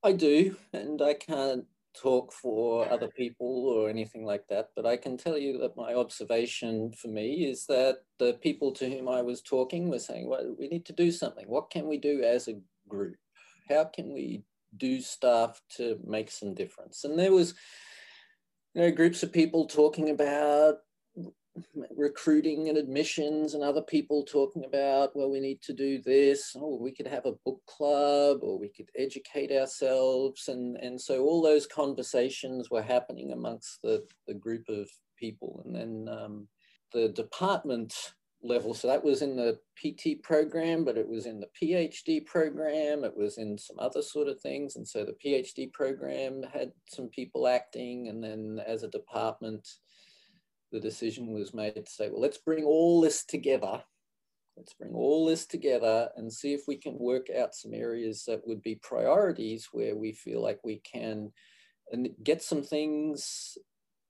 I 0.02 0.12
do. 0.12 0.56
And 0.72 1.02
I 1.02 1.14
can't 1.14 1.64
talk 1.94 2.32
for 2.32 2.90
other 2.90 3.08
people 3.08 3.68
or 3.68 3.88
anything 3.88 4.24
like 4.24 4.46
that, 4.48 4.70
but 4.76 4.86
I 4.86 4.96
can 4.96 5.16
tell 5.16 5.36
you 5.36 5.58
that 5.58 5.76
my 5.76 5.94
observation 5.94 6.92
for 6.92 7.08
me 7.08 7.44
is 7.44 7.66
that 7.66 7.98
the 8.18 8.34
people 8.34 8.72
to 8.72 8.88
whom 8.88 9.08
I 9.08 9.22
was 9.22 9.42
talking 9.42 9.88
were 9.88 9.98
saying, 9.98 10.28
well, 10.28 10.54
we 10.58 10.68
need 10.68 10.86
to 10.86 10.92
do 10.92 11.10
something. 11.10 11.46
What 11.48 11.70
can 11.70 11.88
we 11.88 11.98
do 11.98 12.22
as 12.22 12.48
a 12.48 12.60
group? 12.88 13.16
How 13.68 13.84
can 13.84 14.12
we 14.12 14.42
do 14.76 15.00
stuff 15.00 15.60
to 15.76 15.98
make 16.06 16.30
some 16.30 16.54
difference? 16.54 17.04
And 17.04 17.18
there 17.18 17.32
was 17.32 17.54
you 18.74 18.82
know, 18.82 18.90
groups 18.90 19.22
of 19.22 19.32
people 19.32 19.66
talking 19.66 20.10
about 20.10 20.76
recruiting 21.96 22.68
and 22.68 22.78
admissions 22.78 23.54
and 23.54 23.62
other 23.62 23.82
people 23.82 24.24
talking 24.24 24.64
about, 24.64 25.14
well, 25.14 25.30
we 25.30 25.40
need 25.40 25.60
to 25.62 25.72
do 25.72 26.00
this. 26.02 26.54
Oh, 26.56 26.78
we 26.80 26.92
could 26.92 27.06
have 27.06 27.26
a 27.26 27.34
book 27.44 27.60
club 27.66 28.38
or 28.42 28.58
we 28.58 28.68
could 28.68 28.88
educate 28.96 29.50
ourselves. 29.50 30.48
And, 30.48 30.76
and 30.76 31.00
so 31.00 31.22
all 31.22 31.42
those 31.42 31.66
conversations 31.66 32.70
were 32.70 32.82
happening 32.82 33.32
amongst 33.32 33.80
the, 33.82 34.06
the 34.26 34.34
group 34.34 34.68
of 34.68 34.88
people. 35.18 35.62
And 35.64 35.74
then 35.74 36.14
um, 36.14 36.48
the 36.92 37.08
department 37.08 37.94
level, 38.42 38.72
so 38.72 38.88
that 38.88 39.04
was 39.04 39.20
in 39.20 39.36
the 39.36 39.58
PT 39.76 40.22
program, 40.22 40.84
but 40.84 40.96
it 40.96 41.08
was 41.08 41.26
in 41.26 41.40
the 41.40 41.48
PhD 41.60 42.24
program, 42.24 43.04
it 43.04 43.16
was 43.16 43.38
in 43.38 43.58
some 43.58 43.76
other 43.78 44.02
sort 44.02 44.28
of 44.28 44.40
things. 44.40 44.76
And 44.76 44.86
so 44.86 45.04
the 45.04 45.16
PhD 45.24 45.72
program 45.72 46.42
had 46.52 46.72
some 46.88 47.08
people 47.08 47.48
acting. 47.48 48.08
And 48.08 48.22
then 48.22 48.60
as 48.66 48.82
a 48.82 48.88
department, 48.88 49.68
the 50.72 50.80
decision 50.80 51.32
was 51.32 51.54
made 51.54 51.74
to 51.74 51.84
say, 51.86 52.08
well, 52.08 52.20
let's 52.20 52.38
bring 52.38 52.64
all 52.64 53.00
this 53.00 53.24
together. 53.24 53.82
Let's 54.56 54.74
bring 54.74 54.94
all 54.94 55.26
this 55.26 55.46
together 55.46 56.10
and 56.16 56.32
see 56.32 56.52
if 56.52 56.62
we 56.68 56.76
can 56.76 56.98
work 56.98 57.28
out 57.30 57.54
some 57.54 57.72
areas 57.72 58.24
that 58.26 58.46
would 58.46 58.62
be 58.62 58.74
priorities 58.76 59.68
where 59.72 59.96
we 59.96 60.12
feel 60.12 60.42
like 60.42 60.60
we 60.64 60.80
can 60.80 61.32
get 62.22 62.42
some 62.42 62.62
things 62.62 63.56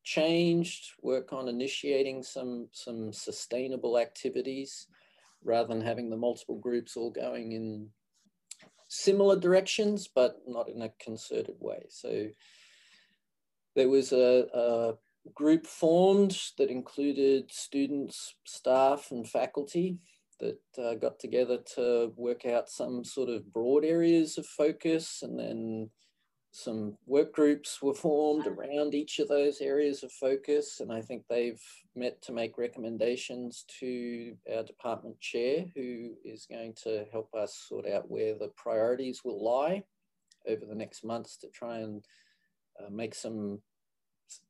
changed, 0.02 0.92
work 1.02 1.32
on 1.32 1.48
initiating 1.48 2.22
some, 2.22 2.68
some 2.72 3.12
sustainable 3.12 3.98
activities 3.98 4.86
rather 5.44 5.68
than 5.68 5.80
having 5.80 6.10
the 6.10 6.16
multiple 6.16 6.58
groups 6.58 6.96
all 6.96 7.10
going 7.10 7.52
in 7.52 7.88
similar 8.88 9.38
directions, 9.38 10.08
but 10.12 10.40
not 10.46 10.68
in 10.68 10.82
a 10.82 10.90
concerted 11.00 11.54
way. 11.60 11.86
So 11.88 12.28
there 13.76 13.88
was 13.88 14.12
a, 14.12 14.46
a 14.52 14.94
group 15.34 15.66
formed 15.66 16.36
that 16.58 16.70
included 16.70 17.52
students, 17.52 18.34
staff, 18.44 19.08
and 19.10 19.28
faculty 19.28 19.98
that 20.40 20.60
uh, 20.82 20.94
got 20.94 21.18
together 21.18 21.58
to 21.74 22.12
work 22.16 22.46
out 22.46 22.68
some 22.68 23.04
sort 23.04 23.28
of 23.28 23.52
broad 23.52 23.84
areas 23.84 24.38
of 24.38 24.46
focus 24.46 25.20
and 25.22 25.38
then 25.38 25.90
some 26.52 26.96
work 27.06 27.32
groups 27.32 27.80
were 27.80 27.94
formed 27.94 28.46
around 28.46 28.92
each 28.92 29.20
of 29.20 29.28
those 29.28 29.60
areas 29.60 30.02
of 30.02 30.10
focus 30.10 30.80
and 30.80 30.92
i 30.92 31.00
think 31.00 31.22
they've 31.28 31.62
met 31.94 32.20
to 32.22 32.32
make 32.32 32.58
recommendations 32.58 33.64
to 33.68 34.34
our 34.52 34.64
department 34.64 35.18
chair 35.20 35.64
who 35.76 36.10
is 36.24 36.46
going 36.50 36.74
to 36.74 37.04
help 37.12 37.32
us 37.34 37.64
sort 37.68 37.86
out 37.86 38.10
where 38.10 38.34
the 38.36 38.50
priorities 38.56 39.20
will 39.24 39.44
lie 39.44 39.82
over 40.48 40.66
the 40.66 40.74
next 40.74 41.04
months 41.04 41.36
to 41.36 41.48
try 41.48 41.78
and 41.78 42.04
uh, 42.80 42.90
make 42.90 43.14
some 43.14 43.60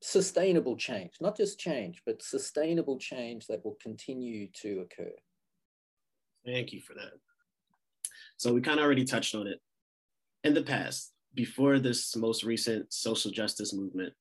sustainable 0.03 0.77
change, 0.77 1.13
not 1.21 1.37
just 1.37 1.59
change, 1.59 2.03
but 2.07 2.23
sustainable 2.23 2.99
change 2.99 3.47
that 3.47 3.65
will 3.65 3.77
continue 3.83 4.49
to 4.63 4.81
occur. 4.81 5.13
Thank 6.45 6.73
you 6.73 6.81
for 6.81 6.95
that. 6.95 7.13
So 8.37 8.53
we 8.53 8.61
kind 8.61 8.79
of 8.79 8.85
already 8.85 9.05
touched 9.05 9.35
on 9.35 9.47
it. 9.47 9.61
In 10.43 10.55
the 10.55 10.63
past, 10.63 11.13
before 11.35 11.79
this 11.79 12.17
most 12.17 12.45
recent 12.45 12.93
social 12.93 13.31
justice 13.31 13.75
movement, 13.75 14.15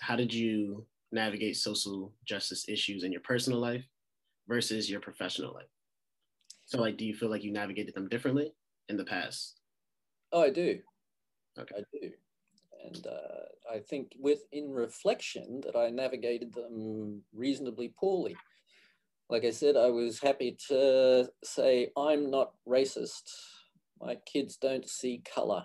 how 0.00 0.16
did 0.16 0.34
you 0.34 0.84
navigate 1.12 1.56
social 1.56 2.12
justice 2.24 2.68
issues 2.68 3.04
in 3.04 3.12
your 3.12 3.20
personal 3.20 3.60
life 3.60 3.84
versus 4.48 4.90
your 4.90 5.00
professional 5.00 5.54
life? 5.54 5.68
So, 6.66 6.80
like, 6.80 6.96
do 6.96 7.04
you 7.04 7.14
feel 7.14 7.30
like 7.30 7.44
you 7.44 7.52
navigated 7.52 7.94
them 7.94 8.08
differently 8.08 8.52
in 8.88 8.96
the 8.96 9.04
past? 9.04 9.60
Oh, 10.32 10.42
I 10.42 10.50
do. 10.50 10.80
Okay. 11.58 11.74
I 11.76 11.82
do. 11.92 12.10
And 12.84 13.06
uh, 13.06 13.72
I 13.74 13.78
think 13.78 14.12
with 14.18 14.40
in 14.52 14.70
reflection 14.70 15.62
that 15.64 15.76
I 15.76 15.90
navigated 15.90 16.52
them 16.52 17.22
reasonably 17.32 17.92
poorly. 17.98 18.36
Like 19.30 19.44
I 19.44 19.50
said, 19.50 19.76
I 19.76 19.88
was 19.88 20.20
happy 20.20 20.56
to 20.68 21.28
say, 21.42 21.90
I'm 21.96 22.30
not 22.30 22.52
racist. 22.68 23.22
My 24.00 24.16
kids 24.26 24.56
don't 24.56 24.88
see 24.88 25.22
color. 25.34 25.64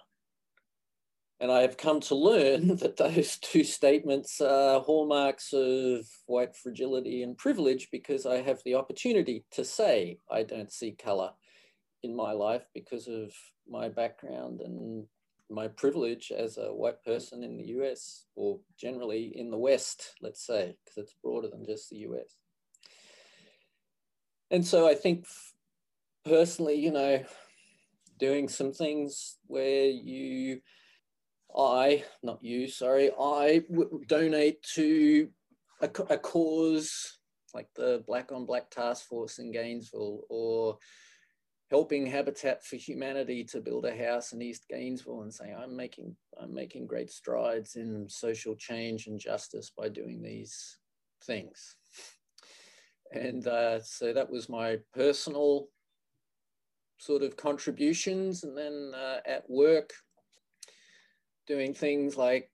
And 1.42 1.52
I 1.52 1.62
have 1.62 1.78
come 1.78 2.00
to 2.02 2.16
learn 2.16 2.68
that 2.78 2.98
those 2.98 3.38
two 3.38 3.64
statements 3.64 4.42
are 4.42 4.82
hallmarks 4.82 5.54
of 5.54 6.06
white 6.26 6.56
fragility 6.56 7.24
and 7.24 7.38
privilege 7.38 7.90
because 7.92 8.26
I 8.26 8.42
have 8.42 8.62
the 8.66 8.76
opportunity 8.76 9.44
to 9.52 9.66
say 9.66 10.18
I 10.32 10.44
don't 10.44 10.72
see 10.72 10.92
color 10.92 11.32
in 12.04 12.16
my 12.16 12.32
life 12.32 12.66
because 12.74 13.08
of 13.08 13.34
my 13.68 13.90
background 13.90 14.62
and 14.62 15.06
my 15.50 15.68
privilege 15.68 16.32
as 16.32 16.58
a 16.58 16.74
white 16.74 17.04
person 17.04 17.44
in 17.44 17.58
the 17.58 17.68
US 17.80 18.26
or 18.36 18.60
generally 18.78 19.34
in 19.36 19.50
the 19.50 19.58
West, 19.58 20.14
let's 20.22 20.46
say, 20.46 20.76
because 20.84 20.98
it's 20.98 21.16
broader 21.24 21.48
than 21.48 21.66
just 21.66 21.90
the 21.90 21.98
US. 21.98 22.38
And 24.52 24.66
so 24.66 24.88
I 24.88 24.96
think 24.96 25.26
personally, 26.26 26.76
you 26.76 26.92
know, 26.92 27.24
doing 28.20 28.48
some 28.50 28.74
things 28.74 29.38
where 29.48 29.86
you, 29.86 30.62
I, 31.56 32.04
not 32.22 32.44
you, 32.44 32.68
sorry, 32.68 33.12
I 33.20 33.64
donate 34.08 34.62
to 34.76 35.30
a, 35.82 35.90
a 36.10 36.18
cause 36.18 37.20
like 37.54 37.68
the 37.76 38.04
Black 38.06 38.32
on 38.32 38.46
Black 38.46 38.70
Task 38.70 39.08
Force 39.08 39.40
in 39.40 39.52
Gainesville 39.52 40.22
or 40.30 40.78
helping 41.70 42.06
Habitat 42.06 42.66
for 42.66 42.78
Humanity 42.78 43.44
to 43.46 43.62
build 43.62 43.86
a 43.86 43.96
house 43.96 44.34
in 44.34 44.42
East 44.42 44.66
Gainesville 44.70 45.22
and 45.22 45.34
say, 45.34 45.54
I'm 45.54 45.76
making, 45.76 46.16
I'm 46.42 46.54
making 46.54 46.88
great 46.88 47.12
strides 47.12 47.76
in 47.76 48.08
social 48.10 48.56
change 48.56 49.08
and 49.08 49.20
justice 49.20 49.72
by 49.78 49.90
doing 49.90 50.22
these 50.22 50.80
things. 51.24 51.76
And 53.12 53.46
uh, 53.48 53.82
so 53.82 54.14
that 54.14 54.30
was 54.30 54.50
my 54.50 54.78
personal 54.94 55.68
sort 56.98 57.24
of 57.24 57.38
contributions. 57.38 58.44
And 58.44 58.58
then 58.58 58.92
uh, 58.96 59.20
at 59.26 59.50
work, 59.50 59.94
doing 61.48 61.74
things 61.74 62.18
like 62.18 62.52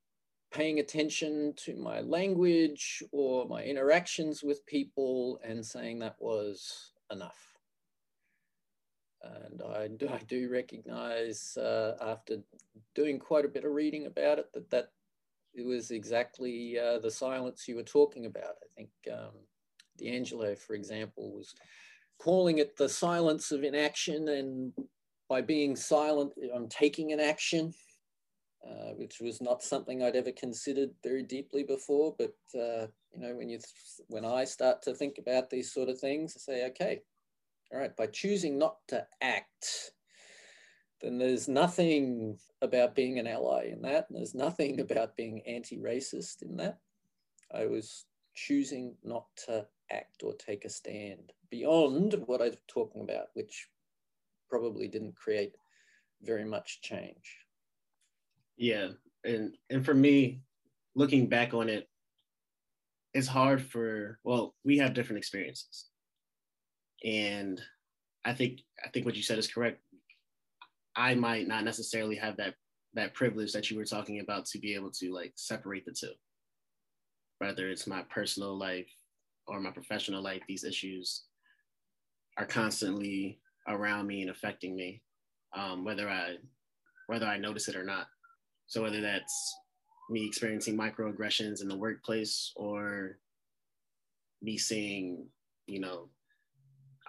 paying 0.53 0.79
attention 0.79 1.53
to 1.57 1.75
my 1.75 1.99
language 2.01 3.03
or 3.11 3.45
my 3.47 3.63
interactions 3.63 4.43
with 4.43 4.65
people 4.65 5.39
and 5.43 5.65
saying 5.65 5.99
that 5.99 6.15
was 6.19 6.91
enough. 7.11 7.54
And 9.25 9.61
I 9.61 9.87
do, 9.99 10.09
I 10.09 10.19
do 10.27 10.49
recognize 10.49 11.57
uh, 11.57 11.97
after 12.01 12.37
doing 12.93 13.19
quite 13.19 13.45
a 13.45 13.49
bit 13.49 13.65
of 13.65 13.71
reading 13.71 14.05
about 14.05 14.39
it 14.39 14.51
that 14.53 14.69
that 14.69 14.89
it 15.53 15.65
was 15.65 15.91
exactly 15.91 16.77
uh, 16.77 16.99
the 16.99 17.11
silence 17.11 17.67
you 17.67 17.75
were 17.75 17.83
talking 17.83 18.25
about. 18.25 18.55
I 18.61 18.67
think 18.75 18.89
um, 19.11 19.31
DiAngelo, 20.01 20.57
for 20.57 20.73
example, 20.73 21.31
was 21.31 21.55
calling 22.19 22.57
it 22.57 22.75
the 22.75 22.89
silence 22.89 23.51
of 23.51 23.63
inaction 23.63 24.27
and 24.29 24.73
by 25.29 25.41
being 25.41 25.75
silent, 25.75 26.33
I'm 26.53 26.67
taking 26.67 27.11
an 27.11 27.19
action, 27.19 27.73
uh, 28.67 28.91
which 28.95 29.19
was 29.19 29.41
not 29.41 29.63
something 29.63 30.03
I'd 30.03 30.15
ever 30.15 30.31
considered 30.31 30.91
very 31.03 31.23
deeply 31.23 31.63
before. 31.63 32.15
But, 32.17 32.35
uh, 32.53 32.87
you 33.11 33.19
know, 33.19 33.35
when 33.35 33.49
you, 33.49 33.59
when 34.07 34.25
I 34.25 34.43
start 34.43 34.81
to 34.83 34.93
think 34.93 35.17
about 35.17 35.49
these 35.49 35.73
sort 35.73 35.89
of 35.89 35.99
things, 35.99 36.35
I 36.35 36.39
say, 36.39 36.67
okay, 36.67 37.01
all 37.71 37.79
right, 37.79 37.95
by 37.95 38.07
choosing 38.07 38.57
not 38.57 38.77
to 38.89 39.05
act, 39.21 39.91
then 41.01 41.17
there's 41.17 41.47
nothing 41.47 42.37
about 42.61 42.95
being 42.95 43.19
an 43.19 43.27
ally 43.27 43.69
in 43.71 43.81
that. 43.81 44.07
There's 44.09 44.35
nothing 44.35 44.79
about 44.79 45.15
being 45.15 45.41
anti 45.45 45.77
racist 45.77 46.41
in 46.41 46.57
that. 46.57 46.77
I 47.53 47.65
was 47.65 48.05
choosing 48.33 48.95
not 49.03 49.25
to 49.45 49.65
act 49.91 50.23
or 50.23 50.33
take 50.33 50.65
a 50.65 50.69
stand 50.69 51.31
beyond 51.49 52.21
what 52.25 52.41
I'm 52.41 52.55
talking 52.67 53.01
about, 53.01 53.27
which 53.33 53.67
probably 54.49 54.87
didn't 54.87 55.15
create 55.15 55.55
very 56.21 56.45
much 56.45 56.81
change. 56.81 57.37
Yeah. 58.57 58.89
And 59.23 59.55
and 59.69 59.83
for 59.83 59.93
me, 59.93 60.41
looking 60.95 61.27
back 61.27 61.53
on 61.53 61.69
it, 61.69 61.89
it's 63.13 63.27
hard 63.27 63.61
for 63.61 64.19
well, 64.23 64.55
we 64.63 64.77
have 64.77 64.93
different 64.93 65.17
experiences 65.19 65.85
and 67.05 67.61
I 68.25 68.33
think 68.33 68.61
I 68.83 68.89
think 68.89 69.05
what 69.05 69.15
you 69.15 69.23
said 69.23 69.37
is 69.37 69.47
correct. 69.47 69.79
I 70.95 71.13
might 71.13 71.47
not 71.47 71.63
necessarily 71.63 72.15
have 72.15 72.35
that 72.37 72.55
that 72.95 73.13
privilege 73.13 73.53
that 73.53 73.69
you 73.69 73.77
were 73.77 73.85
talking 73.85 74.19
about 74.19 74.45
to 74.47 74.57
be 74.57 74.73
able 74.73 74.89
to 74.89 75.13
like 75.13 75.33
separate 75.35 75.85
the 75.85 75.91
two. 75.91 76.13
Whether 77.37 77.69
it's 77.69 77.87
my 77.87 78.01
personal 78.03 78.57
life 78.57 78.89
or 79.47 79.59
my 79.59 79.71
professional 79.71 80.23
life, 80.23 80.41
these 80.47 80.63
issues 80.63 81.23
are 82.37 82.45
constantly 82.45 83.39
around 83.67 84.07
me 84.07 84.21
and 84.21 84.31
affecting 84.31 84.75
me, 84.75 85.01
um, 85.55 85.85
whether 85.85 86.09
I 86.09 86.37
whether 87.07 87.27
I 87.27 87.37
notice 87.37 87.67
it 87.67 87.75
or 87.75 87.83
not. 87.83 88.07
So 88.65 88.81
whether 88.81 89.01
that's 89.01 89.55
me 90.09 90.25
experiencing 90.25 90.75
microaggressions 90.75 91.61
in 91.61 91.67
the 91.67 91.77
workplace 91.77 92.51
or 92.55 93.19
me 94.41 94.57
seeing, 94.57 95.27
you 95.67 95.79
know, 95.79 96.09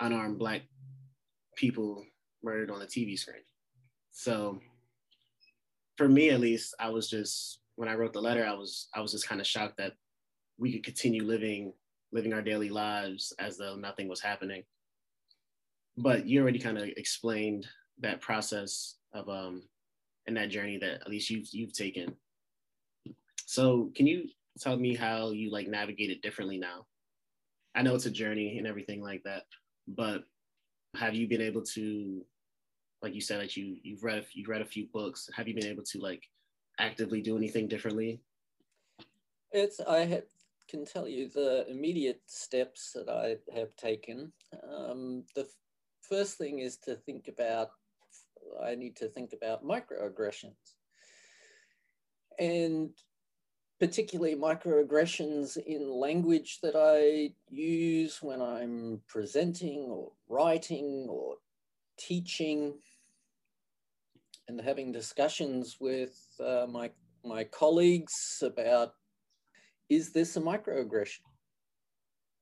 unarmed 0.01 0.39
black 0.39 0.63
people 1.57 2.05
murdered 2.43 2.71
on 2.71 2.79
the 2.79 2.87
TV 2.87 3.19
screen. 3.19 3.43
So 4.13 4.61
for 5.97 6.09
me 6.09 6.31
at 6.31 6.41
least, 6.41 6.75
I 6.79 6.91
was 6.91 7.09
just 7.09 7.61
when 7.77 7.89
I 7.89 7.95
wrote 7.95 8.13
the 8.13 8.23
letter, 8.23 8.47
I 8.47 8.55
was 8.55 8.89
I 8.95 9.01
was 9.01 9.13
just 9.13 9.29
kind 9.29 9.41
of 9.41 9.47
shocked 9.47 9.79
that 9.79 9.93
we 10.59 10.73
could 10.73 10.85
continue 10.85 11.25
living 11.25 11.73
living 12.13 12.33
our 12.33 12.43
daily 12.43 12.71
lives 12.71 13.33
as 13.39 13.59
though 13.59 13.77
nothing 13.77 14.09
was 14.09 14.21
happening. 14.21 14.63
But 15.97 16.27
you 16.27 16.41
already 16.41 16.59
kind 16.59 16.79
of 16.79 16.85
explained 16.85 17.67
that 18.01 18.21
process 18.21 18.97
of 19.13 19.29
um 19.29 19.63
and 20.27 20.37
that 20.37 20.51
journey 20.51 20.79
that 20.79 21.01
at 21.01 21.09
least 21.09 21.31
you've 21.31 21.49
you've 21.53 21.73
taken. 21.73 22.15
So 23.47 23.91
can 23.95 24.07
you 24.07 24.29
tell 24.59 24.77
me 24.77 24.95
how 24.95 25.31
you 25.31 25.51
like 25.51 25.69
navigate 25.69 26.11
it 26.11 26.23
differently 26.23 26.59
now? 26.59 26.87
I 27.75 27.83
know 27.83 27.95
it's 27.95 28.07
a 28.07 28.11
journey 28.11 28.59
and 28.59 28.67
everything 28.67 29.03
like 29.03 29.23
that 29.25 29.45
but 29.89 30.25
have 30.97 31.15
you 31.15 31.29
been 31.29 31.43
able 31.43 31.63
to 31.63 32.25
like 33.03 33.15
you 33.15 33.21
said 33.21 33.41
that 33.41 33.57
you 33.57 33.77
you've 33.83 34.03
read 34.03 34.27
you've 34.33 34.49
read 34.49 34.63
a 34.63 34.67
few 34.67 34.87
books. 34.93 35.29
Have 35.35 35.49
you 35.49 35.55
been 35.55 35.67
able 35.67 35.85
to 35.85 35.99
like 36.01 36.29
actively 36.79 37.21
do 37.21 37.37
anything 37.37 37.69
differently? 37.69 38.21
It's 39.53 39.81
i 39.81 40.23
can 40.69 40.85
tell 40.85 41.07
you 41.07 41.29
the 41.29 41.65
immediate 41.71 42.21
steps 42.27 42.93
that 42.93 43.09
i 43.09 43.37
have 43.55 43.75
taken. 43.77 44.33
Um, 44.69 45.25
the 45.35 45.43
f- 45.43 45.47
first 46.03 46.39
thing 46.39 46.59
is 46.59 46.77
to 46.79 46.97
think 46.97 47.29
about 47.29 47.71
i 48.65 48.75
need 48.75 48.97
to 48.97 49.09
think 49.09 49.33
about 49.33 49.65
microaggressions. 49.65 50.75
And 52.39 52.91
particularly 53.79 54.35
microaggressions 54.35 55.57
in 55.59 55.91
language 55.91 56.61
that 56.63 56.75
I 56.75 57.35
use 57.51 58.23
when 58.23 58.41
I'm 58.41 59.03
presenting 59.07 59.81
or 59.91 60.13
writing 60.29 61.07
or 61.11 61.37
teaching 61.99 62.75
and 64.49 64.61
having 64.61 64.93
discussions 64.93 65.77
with 65.81 66.17
uh, 66.41 66.67
my, 66.69 66.91
my 67.25 67.45
colleagues 67.45 68.43
about, 68.43 68.95
is 69.91 70.13
this 70.13 70.37
a 70.37 70.41
microaggression? 70.41 71.21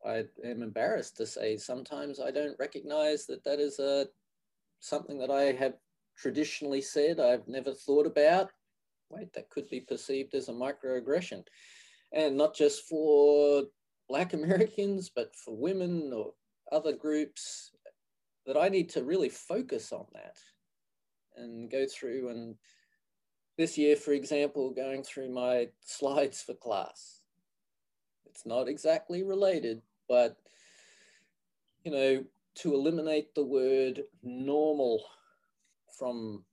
I 0.07 0.25
am 0.45 0.63
embarrassed 0.63 1.17
to 1.17 1.27
say 1.27 1.57
sometimes 1.57 2.21
I 2.21 2.31
don't 2.31 2.59
recognize 2.61 3.27
that 3.27 3.43
that 3.45 3.59
is 3.59 3.79
a, 3.79 4.07
something 4.81 5.19
that 5.19 5.31
I 5.31 5.53
have 5.53 5.75
traditionally 6.17 6.83
said 6.83 7.19
I've 7.19 7.49
never 7.49 7.73
thought 7.73 8.07
about 8.07 8.51
wait, 9.09 9.33
that 9.35 9.51
could 9.51 9.69
be 9.71 9.81
perceived 9.81 10.35
as 10.35 10.49
a 10.49 10.53
microaggression. 10.53 11.45
And 12.13 12.37
not 12.37 12.55
just 12.55 12.89
for 12.89 13.65
Black 14.09 14.33
Americans, 14.35 15.11
but 15.15 15.35
for 15.35 15.57
women 15.57 16.13
or 16.15 16.33
other 16.73 16.93
groups, 16.93 17.73
that 18.47 18.57
I 18.57 18.69
need 18.69 18.91
to 18.91 19.05
really 19.05 19.29
focus 19.29 19.93
on 19.93 20.07
that 20.13 20.37
and 21.37 21.71
go 21.71 21.87
through. 21.87 22.29
And 22.29 22.57
this 23.57 23.79
year, 23.79 23.97
for 23.97 24.13
example, 24.13 24.71
going 24.71 25.03
through 25.03 25.31
my 25.31 25.69
slides 25.81 26.43
for 26.43 26.55
class. 26.55 27.21
It's 28.27 28.45
not 28.45 28.69
exactly 28.69 29.23
related, 29.23 29.81
but 30.09 30.37
you 31.85 31.93
know, 31.93 32.25
to 32.57 32.75
eliminate 32.75 33.35
the 33.35 33.45
word 33.45 34.03
normal 34.23 35.05
from 35.99 36.45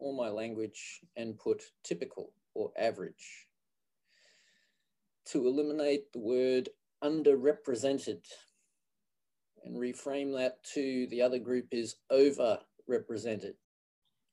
all 0.00 0.16
my 0.16 0.28
language 0.28 1.00
and 1.16 1.38
put 1.38 1.62
typical 1.84 2.32
or 2.54 2.72
average. 2.78 3.46
To 5.26 5.46
eliminate 5.46 6.12
the 6.12 6.18
word 6.18 6.68
underrepresented 7.02 8.24
and 9.64 9.76
reframe 9.76 10.36
that 10.36 10.62
to 10.74 11.06
the 11.10 11.22
other 11.22 11.38
group 11.38 11.66
is 11.70 11.96
overrepresented. 12.10 13.54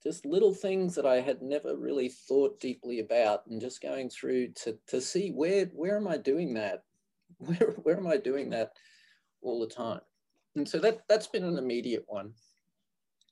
Just 0.04 0.26
little 0.26 0.54
things 0.54 0.96
that 0.96 1.06
I 1.06 1.20
had 1.20 1.42
never 1.42 1.76
really 1.76 2.10
thought 2.10 2.60
deeply 2.60 3.00
about 3.00 3.46
and 3.48 3.60
just 3.60 3.82
going 3.82 4.10
through 4.10 4.50
to, 4.64 4.78
to 4.88 5.02
see 5.02 5.32
where, 5.32 5.66
where 5.74 5.98
am 5.98 6.08
I 6.08 6.18
doing 6.18 6.54
that? 6.56 6.84
Where, 7.40 7.76
where 7.84 7.98
am 7.98 8.08
I 8.08 8.18
doing 8.18 8.50
that 8.52 8.72
all 9.44 9.60
the 9.60 9.68
time? 9.68 10.00
And 10.56 10.68
so 10.68 10.80
that, 10.80 11.02
that's 11.08 11.28
been 11.28 11.44
an 11.44 11.58
immediate 11.58 12.06
one. 12.08 12.34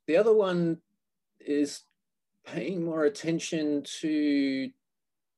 The 0.05 0.17
other 0.17 0.33
one 0.33 0.77
is 1.39 1.83
paying 2.45 2.83
more 2.83 3.05
attention 3.05 3.83
to 4.01 4.69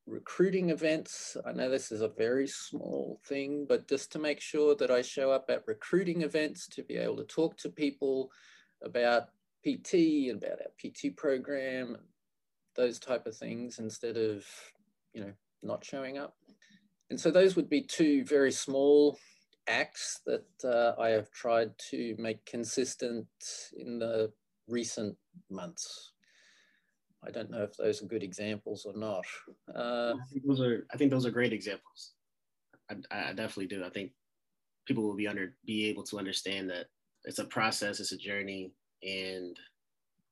recruiting 0.06 0.70
events. 0.70 1.36
I 1.46 1.52
know 1.52 1.68
this 1.68 1.92
is 1.92 2.00
a 2.00 2.08
very 2.08 2.46
small 2.46 3.20
thing, 3.26 3.66
but 3.68 3.88
just 3.88 4.12
to 4.12 4.18
make 4.18 4.40
sure 4.40 4.74
that 4.76 4.90
I 4.90 5.02
show 5.02 5.30
up 5.30 5.46
at 5.48 5.66
recruiting 5.66 6.22
events 6.22 6.66
to 6.68 6.82
be 6.82 6.96
able 6.96 7.16
to 7.16 7.24
talk 7.24 7.56
to 7.58 7.68
people 7.68 8.30
about 8.82 9.28
PT 9.64 10.30
and 10.30 10.42
about 10.42 10.60
our 10.60 10.72
PT 10.80 11.16
program, 11.16 11.96
those 12.76 12.98
type 12.98 13.26
of 13.26 13.36
things 13.36 13.78
instead 13.78 14.16
of, 14.16 14.44
you 15.12 15.20
know, 15.20 15.32
not 15.62 15.84
showing 15.84 16.18
up. 16.18 16.36
And 17.10 17.18
so 17.18 17.30
those 17.30 17.56
would 17.56 17.68
be 17.68 17.82
two 17.82 18.24
very 18.24 18.52
small 18.52 19.18
acts 19.66 20.20
that 20.26 20.46
uh, 20.64 21.00
I 21.00 21.10
have 21.10 21.30
tried 21.30 21.72
to 21.90 22.14
make 22.18 22.44
consistent 22.46 23.26
in 23.76 23.98
the 23.98 24.32
recent 24.68 25.16
months. 25.50 26.12
I 27.26 27.30
don't 27.30 27.50
know 27.50 27.62
if 27.64 27.76
those 27.76 28.02
are 28.02 28.06
good 28.06 28.22
examples 28.22 28.86
or 28.86 28.96
not. 28.96 29.24
Uh, 29.74 30.14
I 30.14 30.26
think 30.30 30.46
those 30.46 30.60
are. 30.60 30.86
I 30.92 30.96
think 30.96 31.10
those 31.10 31.26
are 31.26 31.30
great 31.30 31.52
examples. 31.52 32.12
I, 32.90 32.94
I 33.10 33.32
definitely 33.32 33.66
do. 33.66 33.84
I 33.84 33.90
think 33.90 34.12
people 34.86 35.04
will 35.04 35.16
be 35.16 35.28
under 35.28 35.54
be 35.66 35.86
able 35.86 36.04
to 36.04 36.18
understand 36.18 36.70
that 36.70 36.86
it's 37.24 37.38
a 37.38 37.44
process, 37.44 38.00
it's 38.00 38.12
a 38.12 38.16
journey, 38.16 38.72
and 39.02 39.58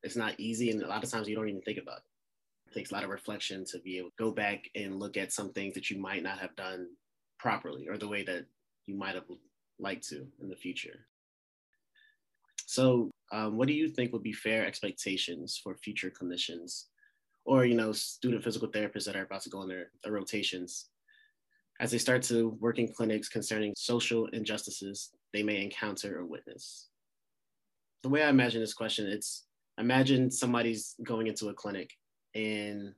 it's 0.03 0.15
not 0.15 0.39
easy. 0.39 0.71
And 0.71 0.81
a 0.81 0.87
lot 0.87 1.03
of 1.03 1.11
times 1.11 1.27
you 1.27 1.35
don't 1.35 1.49
even 1.49 1.61
think 1.61 1.77
about 1.77 1.97
it. 1.97 2.71
It 2.71 2.73
takes 2.73 2.91
a 2.91 2.93
lot 2.93 3.03
of 3.03 3.09
reflection 3.09 3.65
to 3.65 3.79
be 3.79 3.97
able 3.97 4.09
to 4.09 4.23
go 4.23 4.31
back 4.31 4.69
and 4.75 4.99
look 4.99 5.17
at 5.17 5.31
some 5.31 5.51
things 5.53 5.73
that 5.75 5.89
you 5.89 5.99
might 5.99 6.23
not 6.23 6.39
have 6.39 6.55
done 6.55 6.87
properly 7.37 7.87
or 7.87 7.97
the 7.97 8.07
way 8.07 8.23
that 8.23 8.45
you 8.87 8.95
might 8.95 9.15
have 9.15 9.25
liked 9.79 10.07
to 10.09 10.25
in 10.41 10.49
the 10.49 10.55
future. 10.55 11.05
So, 12.65 13.11
um, 13.31 13.57
what 13.57 13.67
do 13.67 13.73
you 13.73 13.89
think 13.89 14.13
would 14.13 14.23
be 14.23 14.33
fair 14.33 14.65
expectations 14.65 15.59
for 15.61 15.75
future 15.75 16.11
clinicians 16.11 16.85
or, 17.45 17.65
you 17.65 17.75
know, 17.75 17.91
student 17.91 18.43
physical 18.43 18.67
therapists 18.67 19.05
that 19.05 19.15
are 19.15 19.23
about 19.23 19.41
to 19.41 19.49
go 19.49 19.59
on 19.59 19.67
their, 19.67 19.91
their 20.03 20.13
rotations 20.13 20.89
as 21.79 21.91
they 21.91 21.97
start 21.97 22.23
to 22.23 22.49
work 22.59 22.79
in 22.79 22.91
clinics 22.91 23.29
concerning 23.29 23.73
social 23.75 24.27
injustices 24.27 25.11
they 25.33 25.43
may 25.43 25.61
encounter 25.61 26.19
or 26.19 26.25
witness? 26.25 26.87
The 28.03 28.09
way 28.09 28.23
I 28.23 28.29
imagine 28.29 28.61
this 28.61 28.73
question, 28.73 29.07
it's 29.07 29.45
imagine 29.77 30.31
somebody's 30.31 30.95
going 31.03 31.27
into 31.27 31.49
a 31.49 31.53
clinic 31.53 31.91
and 32.33 32.93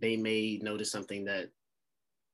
they 0.00 0.16
may 0.16 0.58
notice 0.62 0.90
something 0.90 1.24
that 1.24 1.50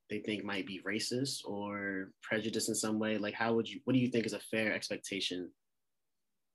they 0.09 0.18
think 0.18 0.44
might 0.44 0.66
be 0.66 0.81
racist 0.87 1.44
or 1.44 2.11
prejudiced 2.22 2.68
in 2.68 2.74
some 2.74 2.98
way 2.98 3.16
like 3.18 3.35
how 3.35 3.55
would 3.55 3.68
you 3.68 3.81
what 3.85 3.94
do 3.94 4.00
you 4.00 4.09
think 4.09 4.26
is 4.26 4.33
a 4.33 4.40
fair 4.40 4.72
expectation 4.72 5.48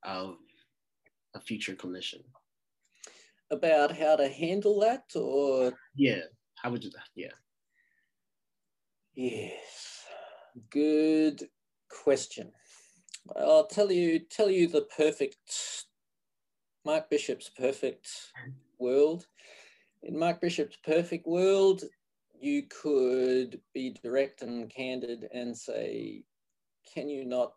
of 0.04 0.36
a 1.36 1.40
future 1.40 1.74
clinician 1.74 2.22
about 3.50 3.96
how 3.96 4.16
to 4.16 4.28
handle 4.28 4.80
that 4.80 5.04
or? 5.14 5.72
Yeah 5.94 6.22
how 6.56 6.70
would 6.70 6.82
you 6.82 6.90
that? 6.90 7.08
yeah. 7.14 7.28
Yes. 9.14 10.04
Good 10.70 11.48
question. 11.88 12.52
I'll 13.36 13.66
tell 13.66 13.92
you 13.92 14.18
tell 14.18 14.50
you 14.50 14.66
the 14.66 14.82
perfect 14.96 15.84
mark 16.84 17.08
bishop's 17.10 17.48
perfect 17.48 18.08
world. 18.78 19.26
In 20.02 20.18
mark 20.18 20.40
bishop's 20.40 20.76
perfect 20.84 21.26
world 21.26 21.84
you 22.38 22.64
could 22.68 23.60
be 23.72 23.96
direct 24.02 24.42
and 24.42 24.68
candid 24.70 25.26
and 25.32 25.56
say, 25.56 26.24
Can 26.92 27.08
you 27.08 27.24
not 27.24 27.52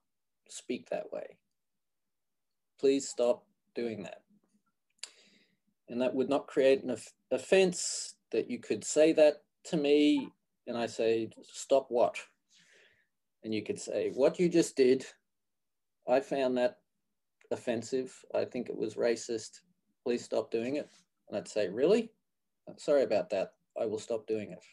speak 0.48 0.90
that 0.90 1.12
way? 1.12 1.38
Please 2.80 3.10
stop 3.10 3.46
doing 3.76 4.04
that. 4.04 4.22
And 5.90 6.02
that 6.02 6.14
would 6.14 6.30
not 6.30 6.48
create 6.48 6.84
an 6.84 6.96
offense 7.32 8.16
that 8.32 8.50
you 8.50 8.60
could 8.60 8.84
say 8.84 9.12
that 9.14 9.42
to 9.66 9.78
me. 9.78 10.30
And 10.68 10.78
I 10.78 10.86
say, 10.86 11.30
Stop 11.44 11.88
what? 11.90 12.18
And 13.44 13.54
you 13.54 13.64
could 13.64 13.80
say, 13.80 14.12
What 14.14 14.40
you 14.40 14.50
just 14.50 14.76
did, 14.76 15.06
I 16.08 16.20
found 16.20 16.58
that 16.58 16.78
offensive. 17.52 18.14
I 18.36 18.46
think 18.46 18.70
it 18.70 18.78
was 18.78 18.96
racist. 18.96 19.62
Please 20.04 20.24
stop 20.24 20.52
doing 20.52 20.76
it. 20.76 20.90
And 21.28 21.38
I'd 21.38 21.48
say, 21.48 21.70
Really? 21.70 22.12
Sorry 22.78 23.04
about 23.04 23.32
that. 23.32 23.54
I 23.80 23.86
will 23.86 23.98
stop 24.00 24.28
doing 24.28 24.52
it. 24.52 24.64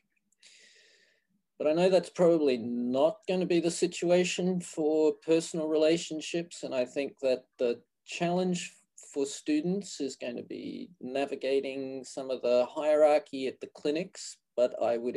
But 1.58 1.68
I 1.68 1.72
know 1.72 1.88
that's 1.88 2.10
probably 2.10 2.58
not 2.58 3.20
going 3.26 3.40
to 3.40 3.46
be 3.46 3.60
the 3.60 3.70
situation 3.70 4.60
for 4.60 5.14
personal 5.24 5.68
relationships. 5.68 6.62
And 6.62 6.74
I 6.74 6.84
think 6.84 7.18
that 7.20 7.44
the 7.58 7.80
challenge 8.04 8.75
for 9.16 9.24
students 9.24 9.98
is 9.98 10.14
going 10.14 10.36
to 10.36 10.42
be 10.42 10.90
navigating 11.00 12.04
some 12.04 12.30
of 12.30 12.42
the 12.42 12.66
hierarchy 12.68 13.46
at 13.46 13.58
the 13.60 13.70
clinics. 13.74 14.36
But 14.54 14.74
I 14.82 14.98
would, 14.98 15.16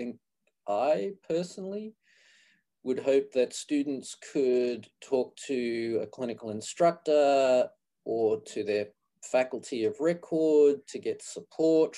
I 0.70 1.12
personally 1.28 1.96
would 2.84 3.00
hope 3.00 3.34
that 3.34 3.54
students 3.54 4.16
could 4.32 4.88
talk 5.02 5.36
to 5.48 6.00
a 6.02 6.08
clinical 6.08 6.50
instructor 6.50 7.68
or 8.06 8.40
to 8.40 8.64
their 8.64 8.88
faculty 9.22 9.84
of 9.84 10.00
record 10.00 10.78
to 10.88 10.98
get 10.98 11.22
support. 11.22 11.98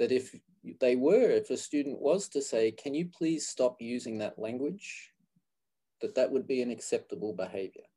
That 0.00 0.10
if 0.10 0.34
they 0.80 0.96
were, 0.96 1.30
if 1.30 1.50
a 1.50 1.56
student 1.56 2.00
was 2.00 2.28
to 2.30 2.42
say, 2.42 2.72
can 2.72 2.94
you 2.94 3.08
please 3.16 3.46
stop 3.46 3.76
using 3.78 4.18
that 4.18 4.40
language, 4.40 5.12
that 6.00 6.16
that 6.16 6.32
would 6.32 6.48
be 6.48 6.62
an 6.62 6.72
acceptable 6.72 7.32
behavior. 7.32 7.89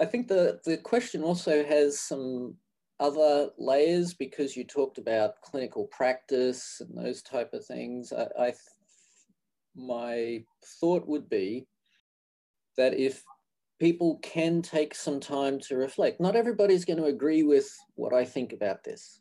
I 0.00 0.04
think 0.04 0.28
the, 0.28 0.60
the 0.64 0.76
question 0.76 1.22
also 1.22 1.64
has 1.64 2.00
some 2.00 2.54
other 3.00 3.50
layers 3.58 4.14
because 4.14 4.56
you 4.56 4.64
talked 4.64 4.98
about 4.98 5.40
clinical 5.42 5.86
practice 5.86 6.80
and 6.80 6.96
those 6.96 7.22
type 7.22 7.52
of 7.52 7.64
things. 7.64 8.12
I, 8.12 8.28
I 8.38 8.54
my 9.76 10.44
thought 10.80 11.06
would 11.06 11.28
be 11.28 11.66
that 12.76 12.94
if 12.94 13.22
people 13.78 14.18
can 14.22 14.60
take 14.62 14.94
some 14.94 15.20
time 15.20 15.60
to 15.60 15.76
reflect, 15.76 16.20
not 16.20 16.36
everybody's 16.36 16.84
going 16.84 16.98
to 16.98 17.06
agree 17.06 17.44
with 17.44 17.76
what 17.94 18.12
I 18.12 18.24
think 18.24 18.52
about 18.52 18.82
this. 18.82 19.20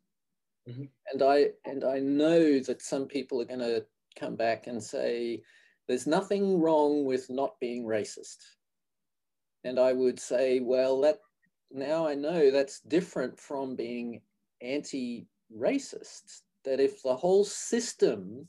Mm-hmm. 0.68 0.86
And 1.14 1.22
I 1.24 1.50
and 1.66 1.84
I 1.84 2.00
know 2.00 2.60
that 2.60 2.82
some 2.82 3.06
people 3.06 3.42
are 3.42 3.46
going 3.46 3.60
to 3.60 3.86
come 4.20 4.36
back 4.36 4.68
and 4.68 4.84
say 4.84 5.42
there's 5.88 6.08
nothing 6.08 6.60
wrong 6.60 7.06
with 7.06 7.30
not 7.30 7.60
being 7.60 7.86
racist. 7.86 8.38
And 9.68 9.80
I 9.80 9.92
would 9.92 10.18
say, 10.18 10.62
well, 10.62 11.02
that 11.02 11.20
now 11.72 12.08
I 12.08 12.16
know 12.16 12.52
that's 12.52 12.80
different 12.80 13.38
from 13.38 13.76
being 13.76 14.22
anti-racist. 14.62 16.42
That 16.64 16.80
if 16.80 17.04
the 17.04 17.18
whole 17.18 17.44
system 17.44 18.48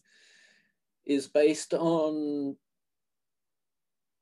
is 1.07 1.27
based 1.27 1.75
on 1.75 2.57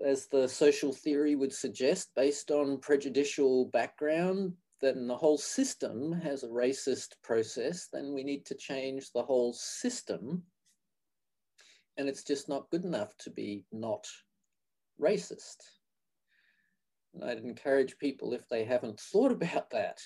as 0.03 0.27
the 0.29 0.49
social 0.49 0.91
theory 0.91 1.35
would 1.35 1.53
suggest, 1.53 2.15
based 2.17 2.51
on 2.51 2.81
prejudicial 2.81 3.67
background, 3.67 4.55
then 4.81 5.07
the 5.07 5.17
whole 5.17 5.39
system 5.39 6.13
has 6.23 6.45
a 6.45 6.49
racist 6.49 7.11
process, 7.23 7.89
then 7.93 8.15
we 8.15 8.25
need 8.25 8.47
to 8.47 8.55
change 8.55 9.13
the 9.13 9.23
whole 9.23 9.53
system. 9.53 10.43
And 11.99 12.09
it's 12.09 12.25
just 12.25 12.49
not 12.49 12.71
good 12.71 12.87
enough 12.87 13.15
to 13.19 13.31
be 13.31 13.65
not 13.71 14.07
racist. 14.99 15.57
And 17.17 17.31
I'd 17.31 17.39
encourage 17.39 17.99
people, 17.99 18.33
if 18.33 18.49
they 18.49 18.65
haven't 18.65 19.01
thought 19.01 19.33
about 19.33 19.71
that, 19.71 20.01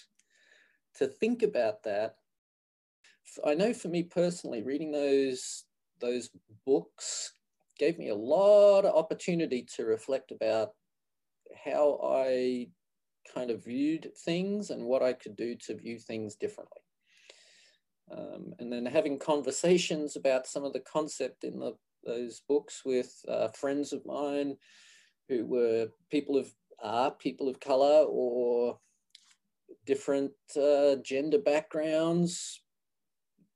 to 0.96 1.06
think 1.06 1.42
about 1.42 1.82
that. 1.82 2.16
I 3.44 3.54
know 3.54 3.72
for 3.72 3.88
me 3.88 4.04
personally, 4.04 4.62
reading 4.62 4.92
those, 4.92 5.64
those 6.00 6.30
books 6.66 7.32
gave 7.78 7.98
me 7.98 8.08
a 8.08 8.14
lot 8.14 8.84
of 8.84 8.94
opportunity 8.94 9.66
to 9.76 9.84
reflect 9.84 10.30
about 10.30 10.70
how 11.64 12.00
I 12.02 12.68
kind 13.32 13.50
of 13.50 13.64
viewed 13.64 14.10
things 14.24 14.70
and 14.70 14.84
what 14.84 15.02
I 15.02 15.12
could 15.12 15.36
do 15.36 15.56
to 15.66 15.76
view 15.76 15.98
things 15.98 16.36
differently. 16.36 16.82
Um, 18.10 18.54
and 18.58 18.72
then 18.72 18.86
having 18.86 19.18
conversations 19.18 20.16
about 20.16 20.46
some 20.46 20.64
of 20.64 20.72
the 20.72 20.80
concept 20.80 21.44
in 21.44 21.58
the, 21.60 21.74
those 22.04 22.42
books 22.48 22.82
with 22.84 23.14
uh, 23.28 23.48
friends 23.48 23.92
of 23.92 24.04
mine 24.04 24.56
who 25.28 25.46
were 25.46 25.88
people 26.10 26.36
of 26.36 26.52
are 26.82 27.10
people 27.10 27.48
of 27.48 27.60
color 27.60 28.04
or 28.08 28.78
different 29.86 30.32
uh, 30.60 30.96
gender 30.96 31.38
backgrounds, 31.38 32.62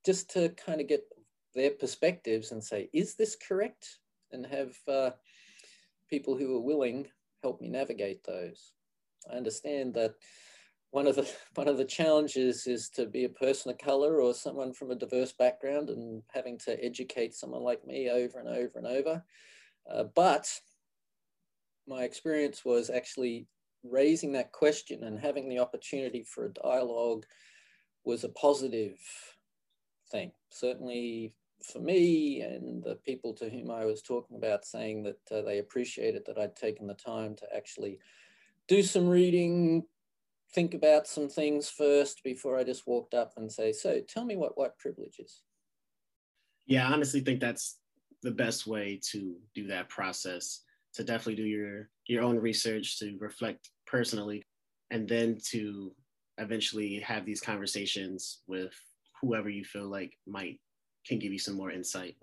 just 0.05 0.31
to 0.31 0.51
kind 0.51 0.81
of 0.81 0.89
get 0.89 1.05
their 1.55 1.71
perspectives 1.71 2.53
and 2.53 2.63
say, 2.63 2.89
is 2.93 3.15
this 3.15 3.37
correct? 3.37 3.99
And 4.33 4.45
have 4.47 4.75
uh, 4.89 5.11
people 6.11 6.37
who 6.37 6.57
are 6.57 6.61
willing 6.61 7.07
help 7.43 7.61
me 7.61 7.69
navigate 7.69 8.25
those. 8.25 8.73
I 9.31 9.37
understand 9.37 9.95
that 9.95 10.15
one 10.91 11.07
of 11.07 11.17
the 11.17 11.31
one 11.55 11.69
of 11.69 11.77
the 11.77 11.85
challenges 11.85 12.67
is 12.67 12.89
to 12.91 13.07
be 13.07 13.25
a 13.25 13.29
person 13.29 13.71
of 13.71 13.79
color 13.79 14.21
or 14.21 14.33
someone 14.33 14.73
from 14.73 14.91
a 14.91 14.97
diverse 14.97 15.33
background 15.33 15.91
and 15.91 16.23
having 16.33 16.59
to 16.61 16.83
educate 16.83 17.35
someone 17.35 17.63
like 17.63 17.87
me 17.87 18.11
over 18.11 18.39
and 18.39 18.49
over 18.49 18.73
and 18.77 18.87
over. 18.87 19.25
Uh, 19.93 20.05
but 20.15 20.49
my 21.87 22.03
experience 22.05 22.65
was 22.65 22.91
actually 22.91 23.47
raising 23.83 24.33
that 24.33 24.53
question 24.53 25.05
and 25.05 25.19
having 25.19 25.49
the 25.49 25.59
opportunity 25.59 26.23
for 26.23 26.47
a 26.47 26.53
dialogue 26.53 27.25
was 28.05 28.25
a 28.25 28.29
positive 28.31 28.99
thing. 30.11 30.33
Certainly 30.51 31.35
for 31.63 31.81
me 31.81 32.43
and 32.43 32.83
the 32.83 32.97
people 32.97 33.33
to 33.35 33.49
whom 33.49 33.71
I 33.71 33.85
was 33.85 34.03
talking 34.03 34.37
about 34.37 34.65
saying 34.65 35.03
that 35.05 35.19
uh, 35.31 35.43
they 35.43 35.59
appreciated 35.59 36.25
that 36.27 36.39
I'd 36.39 36.57
taken 36.57 36.87
the 36.87 36.95
time 36.95 37.35
to 37.37 37.47
actually 37.55 37.99
do 38.69 38.83
some 38.83 39.09
reading, 39.09 39.85
think 40.53 40.75
about 40.75 41.07
some 41.07 41.29
things 41.29 41.69
first 41.69 42.23
before 42.23 42.59
I 42.59 42.65
just 42.65 42.87
walked 42.87 43.15
up 43.15 43.33
and 43.37 43.51
say, 43.51 43.73
so 43.73 44.01
tell 44.01 44.25
me 44.25 44.37
what 44.37 44.59
white 44.59 44.77
privilege 44.79 45.19
is. 45.19 45.43
Yeah, 46.67 46.89
I 46.89 46.93
honestly 46.93 47.21
think 47.21 47.41
that's 47.41 47.79
the 48.23 48.31
best 48.31 48.67
way 48.67 49.01
to 49.11 49.37
do 49.55 49.67
that 49.67 49.89
process, 49.89 50.61
to 50.95 51.05
definitely 51.05 51.37
do 51.37 51.49
your, 51.49 51.89
your 52.07 52.23
own 52.23 52.39
research, 52.39 52.99
to 52.99 53.17
reflect 53.19 53.71
personally, 53.87 54.45
and 54.91 55.09
then 55.09 55.39
to 55.51 55.93
eventually 56.39 57.01
have 57.01 57.25
these 57.25 57.41
conversations 57.41 58.43
with 58.47 58.75
whoever 59.21 59.49
you 59.49 59.65
feel 59.65 59.89
like 59.89 60.13
might 60.27 60.61
can 61.07 61.19
give 61.19 61.33
you 61.33 61.39
some 61.39 61.55
more 61.55 61.71
insight. 61.71 62.17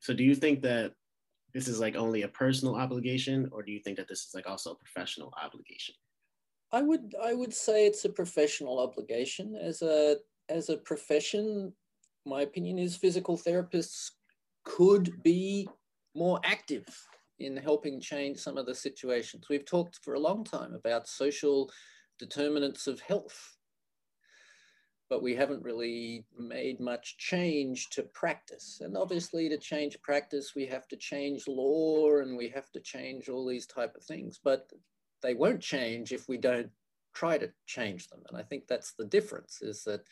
So 0.00 0.14
do 0.14 0.24
you 0.24 0.34
think 0.34 0.62
that 0.62 0.92
this 1.52 1.68
is 1.68 1.80
like 1.80 1.96
only 1.96 2.22
a 2.22 2.28
personal 2.28 2.76
obligation 2.76 3.48
or 3.52 3.62
do 3.62 3.72
you 3.72 3.80
think 3.80 3.96
that 3.96 4.08
this 4.08 4.20
is 4.24 4.34
like 4.34 4.48
also 4.48 4.72
a 4.72 4.76
professional 4.76 5.32
obligation? 5.42 5.94
I 6.72 6.82
would 6.82 7.14
I 7.22 7.34
would 7.34 7.52
say 7.52 7.86
it's 7.86 8.04
a 8.04 8.08
professional 8.08 8.78
obligation 8.78 9.56
as 9.56 9.82
a 9.82 10.16
as 10.48 10.68
a 10.68 10.76
profession 10.76 11.72
my 12.26 12.42
opinion 12.42 12.78
is 12.78 12.96
physical 12.96 13.36
therapists 13.36 14.10
could 14.64 15.22
be 15.22 15.68
more 16.14 16.40
active 16.44 16.86
in 17.38 17.56
helping 17.56 18.00
change 18.00 18.38
some 18.38 18.58
of 18.58 18.66
the 18.66 18.74
situations. 18.74 19.46
We've 19.48 19.64
talked 19.64 20.00
for 20.04 20.14
a 20.14 20.20
long 20.20 20.44
time 20.44 20.74
about 20.74 21.08
social 21.08 21.70
determinants 22.18 22.86
of 22.86 23.00
health 23.00 23.56
but 25.10 25.22
we 25.24 25.34
haven't 25.34 25.64
really 25.64 26.24
made 26.38 26.78
much 26.78 27.18
change 27.18 27.90
to 27.90 28.04
practice. 28.14 28.80
And 28.80 28.96
obviously 28.96 29.48
to 29.48 29.58
change 29.58 30.00
practice, 30.02 30.52
we 30.54 30.66
have 30.66 30.86
to 30.86 30.96
change 30.96 31.48
law 31.48 32.20
and 32.20 32.36
we 32.36 32.48
have 32.50 32.70
to 32.70 32.80
change 32.80 33.28
all 33.28 33.44
these 33.44 33.66
type 33.66 33.96
of 33.96 34.04
things, 34.04 34.38
but 34.42 34.70
they 35.20 35.34
won't 35.34 35.60
change 35.60 36.12
if 36.12 36.28
we 36.28 36.38
don't 36.38 36.70
try 37.12 37.36
to 37.38 37.50
change 37.66 38.06
them. 38.06 38.20
And 38.28 38.38
I 38.38 38.44
think 38.44 38.68
that's 38.68 38.92
the 38.92 39.04
difference 39.04 39.60
is 39.60 39.82
that 39.82 40.02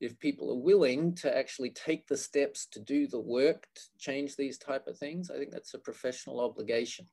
if 0.00 0.18
people 0.18 0.50
are 0.50 0.62
willing 0.62 1.14
to 1.14 1.36
actually 1.36 1.70
take 1.70 2.06
the 2.06 2.16
steps 2.16 2.66
to 2.72 2.80
do 2.80 3.06
the 3.06 3.20
work 3.20 3.66
to 3.74 3.82
change 3.98 4.34
these 4.36 4.56
type 4.56 4.86
of 4.86 4.96
things, 4.96 5.30
I 5.30 5.36
think 5.36 5.50
that's 5.50 5.74
a 5.74 5.78
professional 5.78 6.40
obligation. 6.40 7.06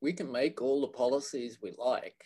We 0.00 0.12
can 0.12 0.32
make 0.32 0.62
all 0.62 0.80
the 0.80 0.88
policies 0.88 1.58
we 1.62 1.74
like, 1.78 2.24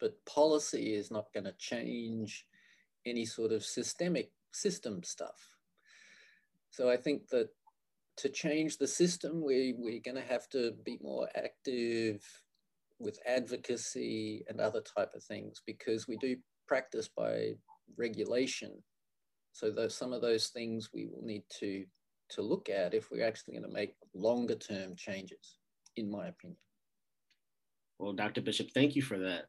but 0.00 0.24
policy 0.24 0.94
is 0.94 1.10
not 1.10 1.32
going 1.34 1.44
to 1.44 1.54
change 1.58 2.46
any 3.04 3.24
sort 3.24 3.52
of 3.52 3.64
systemic 3.64 4.30
system 4.52 5.02
stuff. 5.02 5.48
So 6.70 6.88
I 6.88 6.96
think 6.96 7.28
that 7.28 7.48
to 8.18 8.28
change 8.28 8.78
the 8.78 8.86
system, 8.86 9.42
we, 9.44 9.74
we're 9.76 10.00
going 10.00 10.22
to 10.22 10.32
have 10.32 10.48
to 10.50 10.72
be 10.84 10.98
more 11.02 11.28
active 11.34 12.22
with 12.98 13.18
advocacy 13.26 14.44
and 14.48 14.60
other 14.60 14.80
type 14.80 15.12
of 15.14 15.24
things 15.24 15.60
because 15.66 16.06
we 16.06 16.16
do 16.18 16.36
practice 16.68 17.08
by 17.08 17.54
regulation. 17.96 18.70
So 19.52 19.70
those, 19.70 19.94
some 19.94 20.12
of 20.12 20.22
those 20.22 20.48
things 20.48 20.90
we 20.92 21.06
will 21.06 21.22
need 21.22 21.44
to, 21.60 21.84
to 22.30 22.42
look 22.42 22.68
at 22.68 22.94
if 22.94 23.10
we're 23.10 23.26
actually 23.26 23.54
going 23.54 23.68
to 23.68 23.74
make 23.74 23.94
longer 24.14 24.54
term 24.54 24.96
changes, 24.96 25.56
in 25.96 26.10
my 26.10 26.28
opinion. 26.28 26.56
Well, 27.98 28.12
Dr. 28.14 28.40
Bishop, 28.40 28.68
thank 28.74 28.96
you 28.96 29.02
for 29.02 29.18
that. 29.18 29.44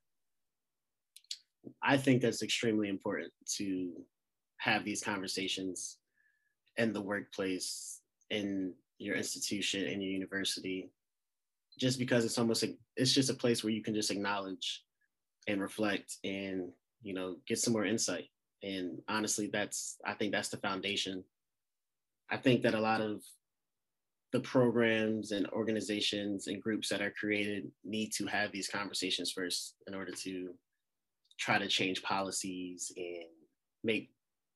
I 1.82 1.98
think 1.98 2.22
that's 2.22 2.44
extremely 2.44 2.90
important 2.90 3.32
to 3.58 3.92
have 4.58 4.84
these 4.84 5.04
conversations 5.04 5.98
in 6.78 6.94
the 6.94 7.02
workplace, 7.02 8.02
in 8.30 8.74
your 8.98 9.16
institution, 9.16 9.86
in 9.86 10.02
your 10.02 10.12
university, 10.12 10.90
just 11.80 12.00
because 12.00 12.26
it's 12.26 12.38
almost 12.38 12.64
like 12.64 12.78
it's 12.96 13.14
just 13.14 13.30
a 13.30 13.34
place 13.34 13.64
where 13.64 13.74
you 13.74 13.82
can 13.82 13.94
just 13.94 14.12
acknowledge 14.12 14.84
and 15.48 15.62
reflect 15.62 16.18
and 16.24 16.72
you 17.02 17.14
know 17.14 17.38
get 17.48 17.60
some 17.60 17.74
more 17.74 17.86
insight. 17.86 18.26
And 18.64 19.02
honestly, 19.08 19.50
that's 19.52 19.98
I 20.06 20.14
think 20.14 20.32
that's 20.32 20.50
the 20.50 20.58
foundation. 20.58 21.24
I 22.32 22.38
think 22.38 22.64
that 22.64 22.74
a 22.74 22.80
lot 22.80 23.02
of 23.02 23.22
the 24.32 24.40
programs 24.40 25.32
and 25.32 25.48
organizations 25.50 26.48
and 26.48 26.62
groups 26.62 26.90
that 26.90 27.02
are 27.02 27.12
created 27.12 27.70
need 27.84 28.12
to 28.14 28.26
have 28.26 28.52
these 28.52 28.68
conversations 28.68 29.32
first 29.32 29.76
in 29.88 29.94
order 29.94 30.12
to 30.12 30.50
try 31.40 31.60
to 31.60 31.68
change 31.68 32.02
policies 32.02 32.92
and 32.98 33.30
make 33.84 34.12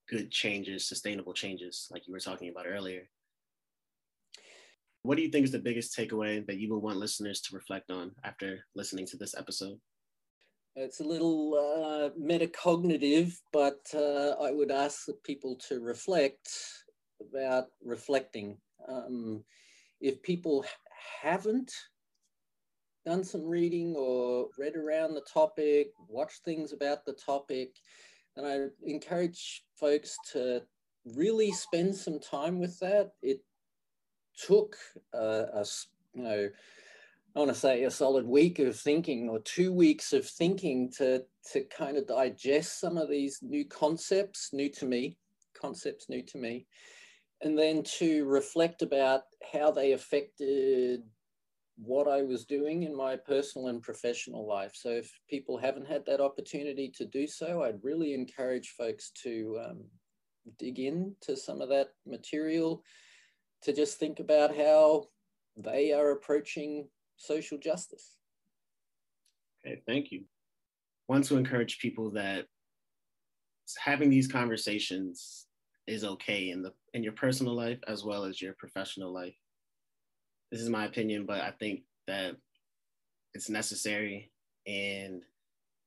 good 0.10 0.32
changes, 0.32 0.88
sustainable 0.88 1.34
changes, 1.34 1.88
like 1.92 2.08
you 2.08 2.14
were 2.14 2.20
talking 2.20 2.50
about 2.50 2.66
earlier. 2.68 3.08
What 5.04 5.16
do 5.16 5.22
you 5.22 5.30
think 5.30 5.46
is 5.46 5.52
the 5.52 5.60
biggest 5.60 5.96
takeaway 5.96 6.46
that 6.48 6.58
you 6.58 6.74
would 6.74 6.82
want 6.82 6.98
listeners 6.98 7.40
to 7.42 7.56
reflect 7.56 7.92
on 7.92 8.12
after 8.24 8.66
listening 8.76 9.06
to 9.08 9.18
this 9.18 9.36
episode? 9.38 9.80
It's 10.80 11.00
a 11.00 11.04
little 11.04 11.56
uh, 11.56 12.10
metacognitive, 12.22 13.34
but 13.52 13.80
uh, 13.96 14.36
I 14.40 14.52
would 14.52 14.70
ask 14.70 15.08
people 15.24 15.56
to 15.68 15.80
reflect 15.80 16.48
about 17.20 17.70
reflecting. 17.84 18.58
Um, 18.88 19.44
if 20.02 20.22
people 20.22 20.64
haven't 21.20 21.72
done 23.08 23.24
some 23.24 23.44
reading 23.44 23.96
or 23.98 24.50
read 24.60 24.76
around 24.76 25.16
the 25.16 25.26
topic, 25.34 25.94
watched 26.08 26.44
things 26.46 26.74
about 26.74 27.06
the 27.06 27.14
topic. 27.14 27.72
then 28.36 28.46
I 28.46 28.68
encourage 28.88 29.64
folks 29.80 30.16
to 30.34 30.62
really 31.16 31.52
spend 31.54 31.96
some 31.96 32.20
time 32.20 32.60
with 32.60 32.78
that. 32.82 33.14
It 33.24 33.40
took 34.40 34.76
uh, 35.12 35.48
us, 35.56 35.88
you 36.14 36.22
know, 36.22 36.50
I 37.38 37.40
want 37.40 37.54
to 37.54 37.60
say 37.60 37.84
a 37.84 37.92
solid 37.92 38.26
week 38.26 38.58
of 38.58 38.76
thinking 38.76 39.30
or 39.30 39.38
two 39.38 39.72
weeks 39.72 40.12
of 40.12 40.26
thinking 40.26 40.92
to, 40.98 41.22
to 41.54 41.66
kind 41.66 41.96
of 41.96 42.08
digest 42.08 42.80
some 42.80 42.98
of 42.98 43.12
these 43.12 43.38
new 43.44 43.64
concepts, 43.64 44.50
new 44.54 44.70
to 44.70 44.88
me, 44.88 45.20
concepts 45.56 46.10
new 46.10 46.24
to 46.24 46.40
me, 46.40 46.66
and 47.44 47.56
then 47.56 47.84
to 48.00 48.26
reflect 48.26 48.82
about 48.82 49.22
how 49.54 49.70
they 49.70 49.92
affected 49.92 51.02
what 51.78 52.08
I 52.08 52.24
was 52.24 52.46
doing 52.46 52.82
in 52.82 52.98
my 52.98 53.16
personal 53.16 53.68
and 53.68 53.84
professional 53.84 54.48
life. 54.48 54.72
So 54.74 54.90
if 54.90 55.14
people 55.30 55.60
haven't 55.60 55.88
had 55.88 56.08
that 56.08 56.22
opportunity 56.22 56.92
to 56.96 57.06
do 57.06 57.28
so, 57.28 57.62
I'd 57.62 57.84
really 57.84 58.16
encourage 58.16 58.70
folks 58.70 59.12
to 59.22 59.60
um, 59.64 59.84
dig 60.58 60.80
into 60.80 61.38
some 61.38 61.62
of 61.62 61.70
that 61.70 61.90
material 62.08 62.82
to 63.62 63.74
just 63.74 64.00
think 64.00 64.20
about 64.20 64.58
how 64.58 65.06
they 65.56 65.94
are 65.94 66.14
approaching 66.14 66.88
social 67.18 67.58
justice. 67.58 68.18
Okay, 69.66 69.82
thank 69.88 70.12
you. 70.12 70.24
Want 71.08 71.26
to 71.26 71.38
encourage 71.38 71.80
people 71.80 72.12
that 72.12 72.46
having 73.78 74.10
these 74.10 74.28
conversations 74.28 75.48
is 75.88 76.04
okay 76.04 76.50
in 76.50 76.62
the 76.62 76.74
in 76.94 77.04
your 77.04 77.14
personal 77.14 77.54
life 77.54 77.80
as 77.88 78.04
well 78.04 78.24
as 78.24 78.42
your 78.42 78.54
professional 78.54 79.14
life 79.14 79.36
this 80.52 80.62
is 80.62 80.70
my 80.70 80.86
opinion, 80.86 81.26
but 81.26 81.42
I 81.42 81.52
think 81.52 81.82
that 82.08 82.36
it's 83.34 83.50
necessary 83.50 84.32
and 84.66 85.24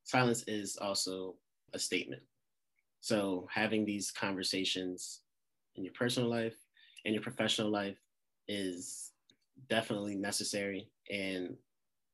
silence 0.05 0.45
is 0.47 0.77
also 0.77 1.37
a 1.73 1.79
statement. 1.79 2.23
So 3.01 3.49
having 3.51 3.85
these 3.85 4.11
conversations 4.11 5.21
in 5.77 5.85
your 5.85 5.95
personal 5.95 6.29
life 6.29 6.57
and 7.05 7.15
your 7.15 7.23
professional 7.23 7.71
life 7.71 7.97
is 8.49 9.13
definitely 9.71 10.17
necessary. 10.17 10.91
And 11.11 11.57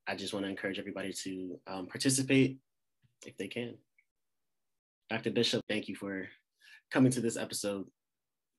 I 0.06 0.16
just 0.16 0.32
want 0.32 0.44
to 0.44 0.50
encourage 0.50 0.78
everybody 0.78 1.12
to 1.24 1.61
um, 1.66 1.87
participate 1.87 2.59
if 3.26 3.37
they 3.37 3.48
can. 3.48 3.74
Dr. 5.11 5.30
Bishop, 5.30 5.62
thank 5.68 5.88
you 5.88 5.94
for 5.94 6.28
coming 6.90 7.12
to 7.12 7.20
this 7.20 7.37
episode. 7.37 7.87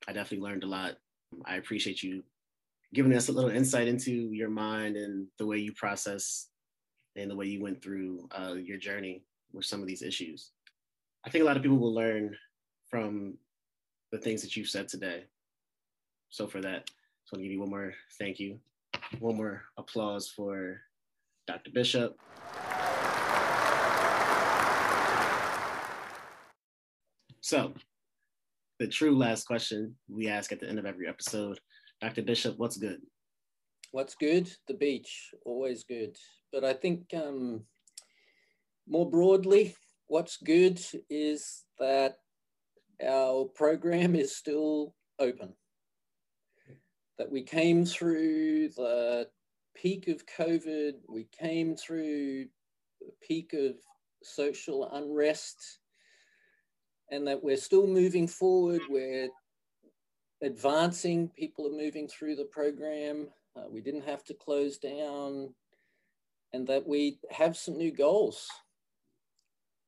I 0.08 0.14
definitely 0.14 0.48
learned 0.48 0.64
a 0.64 0.68
lot. 0.68 0.98
I 1.46 1.56
appreciate 1.56 2.04
you 2.04 2.24
giving 2.94 3.14
us 3.14 3.30
a 3.30 3.32
little 3.32 3.50
insight 3.50 3.88
into 3.88 4.12
your 4.12 4.50
mind 4.50 4.96
and 4.96 5.28
the 5.38 5.46
way 5.46 5.58
you 5.58 5.74
process 5.74 6.48
and 7.16 7.30
the 7.30 7.36
way 7.36 7.46
you 7.46 7.62
went 7.62 7.82
through 7.82 8.30
uh, 8.32 8.54
your 8.54 8.78
journey 8.78 9.24
with 9.52 9.66
some 9.66 9.82
of 9.82 9.88
these 9.88 10.02
issues. 10.02 10.52
I 11.26 11.30
think 11.30 11.42
a 11.42 11.46
lot 11.46 11.58
of 11.58 11.64
people 11.64 11.80
will 11.80 11.94
learn 11.94 12.36
from 12.90 13.38
the 14.12 14.18
things 14.18 14.42
that 14.42 14.56
you've 14.56 14.70
said 14.70 14.88
today. 14.88 15.26
So 16.30 16.48
for 16.48 16.62
that, 16.62 16.70
I 16.70 17.36
want 17.36 17.40
to 17.40 17.44
give 17.44 17.52
you 17.52 17.60
one 17.60 17.70
more 17.70 17.94
thank 18.20 18.40
you, 18.40 18.60
one 19.20 19.38
more 19.38 19.64
applause 19.78 20.30
for 20.30 20.82
Dr. 21.48 21.72
Bishop. 21.74 22.18
So, 27.42 27.74
the 28.80 28.88
true 28.88 29.18
last 29.18 29.46
question 29.46 29.96
we 30.10 30.28
ask 30.28 30.52
at 30.52 30.60
the 30.60 30.68
end 30.68 30.80
of 30.80 30.86
every 30.86 31.08
episode 31.08 31.60
Dr. 32.02 32.22
Bishop, 32.22 32.58
what's 32.58 32.78
good? 32.78 33.02
What's 33.92 34.16
good? 34.16 34.52
The 34.68 34.76
beach, 34.76 35.34
always 35.46 35.84
good. 35.84 36.16
But 36.52 36.64
I 36.64 36.74
think 36.74 37.06
um, 37.16 37.64
more 38.88 39.10
broadly, 39.10 39.76
what's 40.08 40.38
good 40.38 40.80
is 41.10 41.64
that 41.80 42.18
our 43.04 43.46
program 43.46 44.16
is 44.16 44.36
still 44.36 44.94
open. 45.20 45.54
That 47.18 47.32
we 47.32 47.42
came 47.42 47.86
through 47.86 48.70
the 48.70 49.28
peak 49.76 50.08
of 50.08 50.26
COVID, 50.26 50.94
we 51.10 51.28
came 51.38 51.76
through 51.76 52.46
the 53.02 53.12
peak 53.22 53.54
of 53.54 53.76
social 54.24 54.90
unrest, 54.92 55.80
and 57.12 57.28
that 57.28 57.44
we're 57.44 57.58
still 57.58 57.88
moving 57.88 58.28
forward. 58.28 58.82
We're 58.90 59.30
advancing, 60.42 61.30
people 61.30 61.66
are 61.68 61.84
moving 61.84 62.08
through 62.08 62.36
the 62.36 62.46
program. 62.46 63.30
Uh, 63.56 63.66
we 63.72 63.82
didn't 63.82 64.06
have 64.06 64.24
to 64.26 64.34
close 64.36 64.78
down, 64.78 65.54
and 66.54 66.68
that 66.68 66.88
we 66.88 67.20
have 67.32 67.58
some 67.58 67.78
new 67.78 67.92
goals 67.92 68.48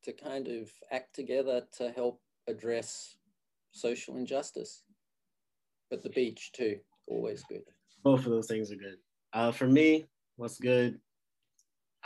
to 0.02 0.12
kind 0.12 0.48
of 0.48 0.70
act 0.90 1.14
together 1.14 1.62
to 1.76 1.90
help 1.90 2.20
address 2.48 3.16
social 3.70 4.16
injustice. 4.16 4.82
But 5.90 6.02
the 6.02 6.10
beach, 6.10 6.50
too, 6.52 6.78
always 7.10 7.42
good. 7.44 7.62
Both 8.02 8.20
of 8.24 8.32
those 8.32 8.46
things 8.46 8.72
are 8.72 8.76
good. 8.76 8.96
Uh, 9.32 9.52
for 9.52 9.66
me, 9.66 10.06
what's 10.36 10.58
good? 10.58 10.98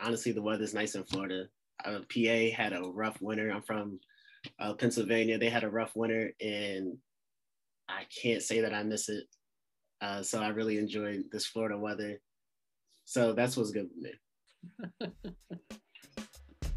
Honestly, 0.03 0.33
the 0.33 0.43
weather's 0.43 0.75
nice 0.75 0.97
in 0.97 1.05
Florida. 1.05 1.47
Uh, 1.85 2.01
PA 2.13 2.57
had 2.57 2.73
a 2.73 2.83
rough 2.83 3.21
winter. 3.21 3.51
I'm 3.51 3.63
from 3.63 4.01
uh, 4.59 4.75
Pennsylvania. 4.75 5.39
They 5.39 5.51
had 5.51 5.65
a 5.65 5.71
rough 5.71 5.95
winter, 5.95 6.33
and 6.41 6.97
I 7.89 8.03
can't 8.23 8.43
say 8.43 8.61
that 8.61 8.75
I 8.75 8.83
miss 8.83 9.09
it. 9.09 9.25
Uh, 10.01 10.23
so 10.23 10.43
I 10.43 10.49
really 10.49 10.79
enjoyed 10.79 11.25
this 11.31 11.47
Florida 11.47 11.79
weather. 11.79 12.21
So 13.05 13.33
that's 13.33 13.57
what's 13.57 13.71
good 13.71 13.89
with 13.95 14.03
me. 14.03 14.13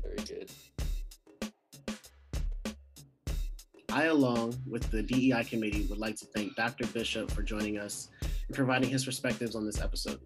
Very 0.04 0.18
good. 0.28 0.52
I, 3.90 4.06
along 4.06 4.56
with 4.68 4.92
the 4.92 5.02
DEI 5.02 5.44
committee, 5.44 5.88
would 5.90 5.98
like 5.98 6.16
to 6.18 6.26
thank 6.28 6.56
Dr. 6.56 6.86
Bishop 6.88 7.32
for 7.32 7.42
joining 7.42 7.80
us 7.80 8.10
and 8.48 8.56
providing 8.56 8.90
his 8.90 9.06
perspectives 9.06 9.56
on 9.56 9.66
this 9.66 9.82
episode. 9.82 10.20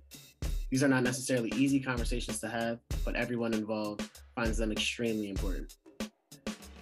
These 0.69 0.83
are 0.83 0.87
not 0.87 1.03
necessarily 1.03 1.51
easy 1.55 1.79
conversations 1.79 2.39
to 2.39 2.47
have, 2.47 2.79
but 3.03 3.15
everyone 3.15 3.53
involved 3.53 4.09
finds 4.35 4.57
them 4.57 4.71
extremely 4.71 5.29
important. 5.29 5.75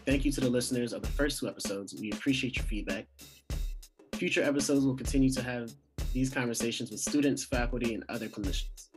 Thank 0.06 0.26
you 0.26 0.32
to 0.32 0.42
the 0.42 0.50
listeners 0.50 0.94
of 0.94 1.02
the 1.02 1.08
first 1.10 1.40
two 1.40 1.48
episodes. 1.48 1.96
We 2.00 2.12
appreciate 2.12 2.56
your 2.56 2.66
feedback. 2.66 3.08
Future 4.14 4.44
episodes 4.44 4.86
will 4.86 4.96
continue 4.96 5.32
to 5.32 5.42
have 5.42 5.72
these 6.14 6.30
conversations 6.30 6.92
with 6.92 7.00
students, 7.00 7.44
faculty, 7.44 7.94
and 7.94 8.04
other 8.10 8.28
clinicians. 8.28 8.90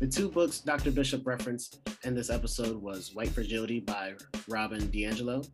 The 0.00 0.06
two 0.06 0.28
books 0.28 0.58
Dr. 0.58 0.90
Bishop 0.90 1.26
referenced 1.26 1.78
in 2.04 2.14
this 2.14 2.28
episode 2.28 2.82
was 2.82 3.14
White 3.14 3.30
Fragility 3.30 3.80
by 3.80 4.14
Robin 4.48 4.82
DiAngelo, 4.82 5.48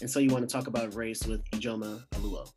and 0.00 0.08
So 0.08 0.20
You 0.20 0.30
Want 0.30 0.48
to 0.48 0.52
Talk 0.52 0.68
About 0.68 0.94
Race 0.94 1.26
with 1.26 1.44
Ijeoma 1.50 2.04
Oluo. 2.12 2.48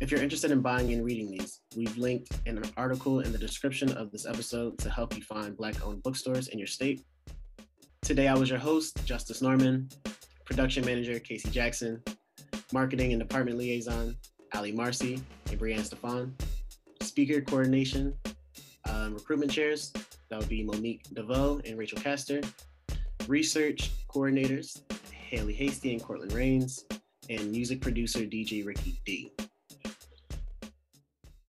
If 0.00 0.10
you're 0.10 0.20
interested 0.20 0.50
in 0.50 0.60
buying 0.60 0.92
and 0.92 1.04
reading 1.04 1.30
these, 1.30 1.60
we've 1.76 1.96
linked 1.96 2.28
an 2.46 2.60
article 2.76 3.20
in 3.20 3.30
the 3.30 3.38
description 3.38 3.92
of 3.92 4.10
this 4.10 4.26
episode 4.26 4.76
to 4.78 4.90
help 4.90 5.16
you 5.16 5.22
find 5.22 5.56
Black 5.56 5.86
owned 5.86 6.02
bookstores 6.02 6.48
in 6.48 6.58
your 6.58 6.66
state. 6.66 7.04
Today, 8.02 8.26
I 8.26 8.34
was 8.34 8.50
your 8.50 8.58
host, 8.58 9.04
Justice 9.06 9.40
Norman, 9.40 9.88
production 10.44 10.84
manager, 10.84 11.20
Casey 11.20 11.48
Jackson, 11.48 12.02
marketing 12.72 13.12
and 13.12 13.20
department 13.20 13.56
liaison, 13.56 14.16
Ali 14.52 14.72
Marcy 14.72 15.22
and 15.50 15.60
Brianne 15.60 15.84
Stefan, 15.84 16.34
speaker 17.00 17.40
coordination, 17.40 18.14
um, 18.90 19.14
recruitment 19.14 19.52
chairs, 19.52 19.92
that 20.28 20.40
would 20.40 20.48
be 20.48 20.64
Monique 20.64 21.04
DeVoe 21.14 21.60
and 21.64 21.78
Rachel 21.78 21.98
Castor, 21.98 22.40
research 23.28 23.92
coordinators, 24.08 24.82
Haley 25.12 25.54
Hasty 25.54 25.92
and 25.92 26.02
Cortland 26.02 26.32
Rains, 26.32 26.84
and 27.30 27.50
music 27.52 27.80
producer 27.80 28.20
DJ 28.20 28.66
Ricky 28.66 29.00
D. 29.06 29.32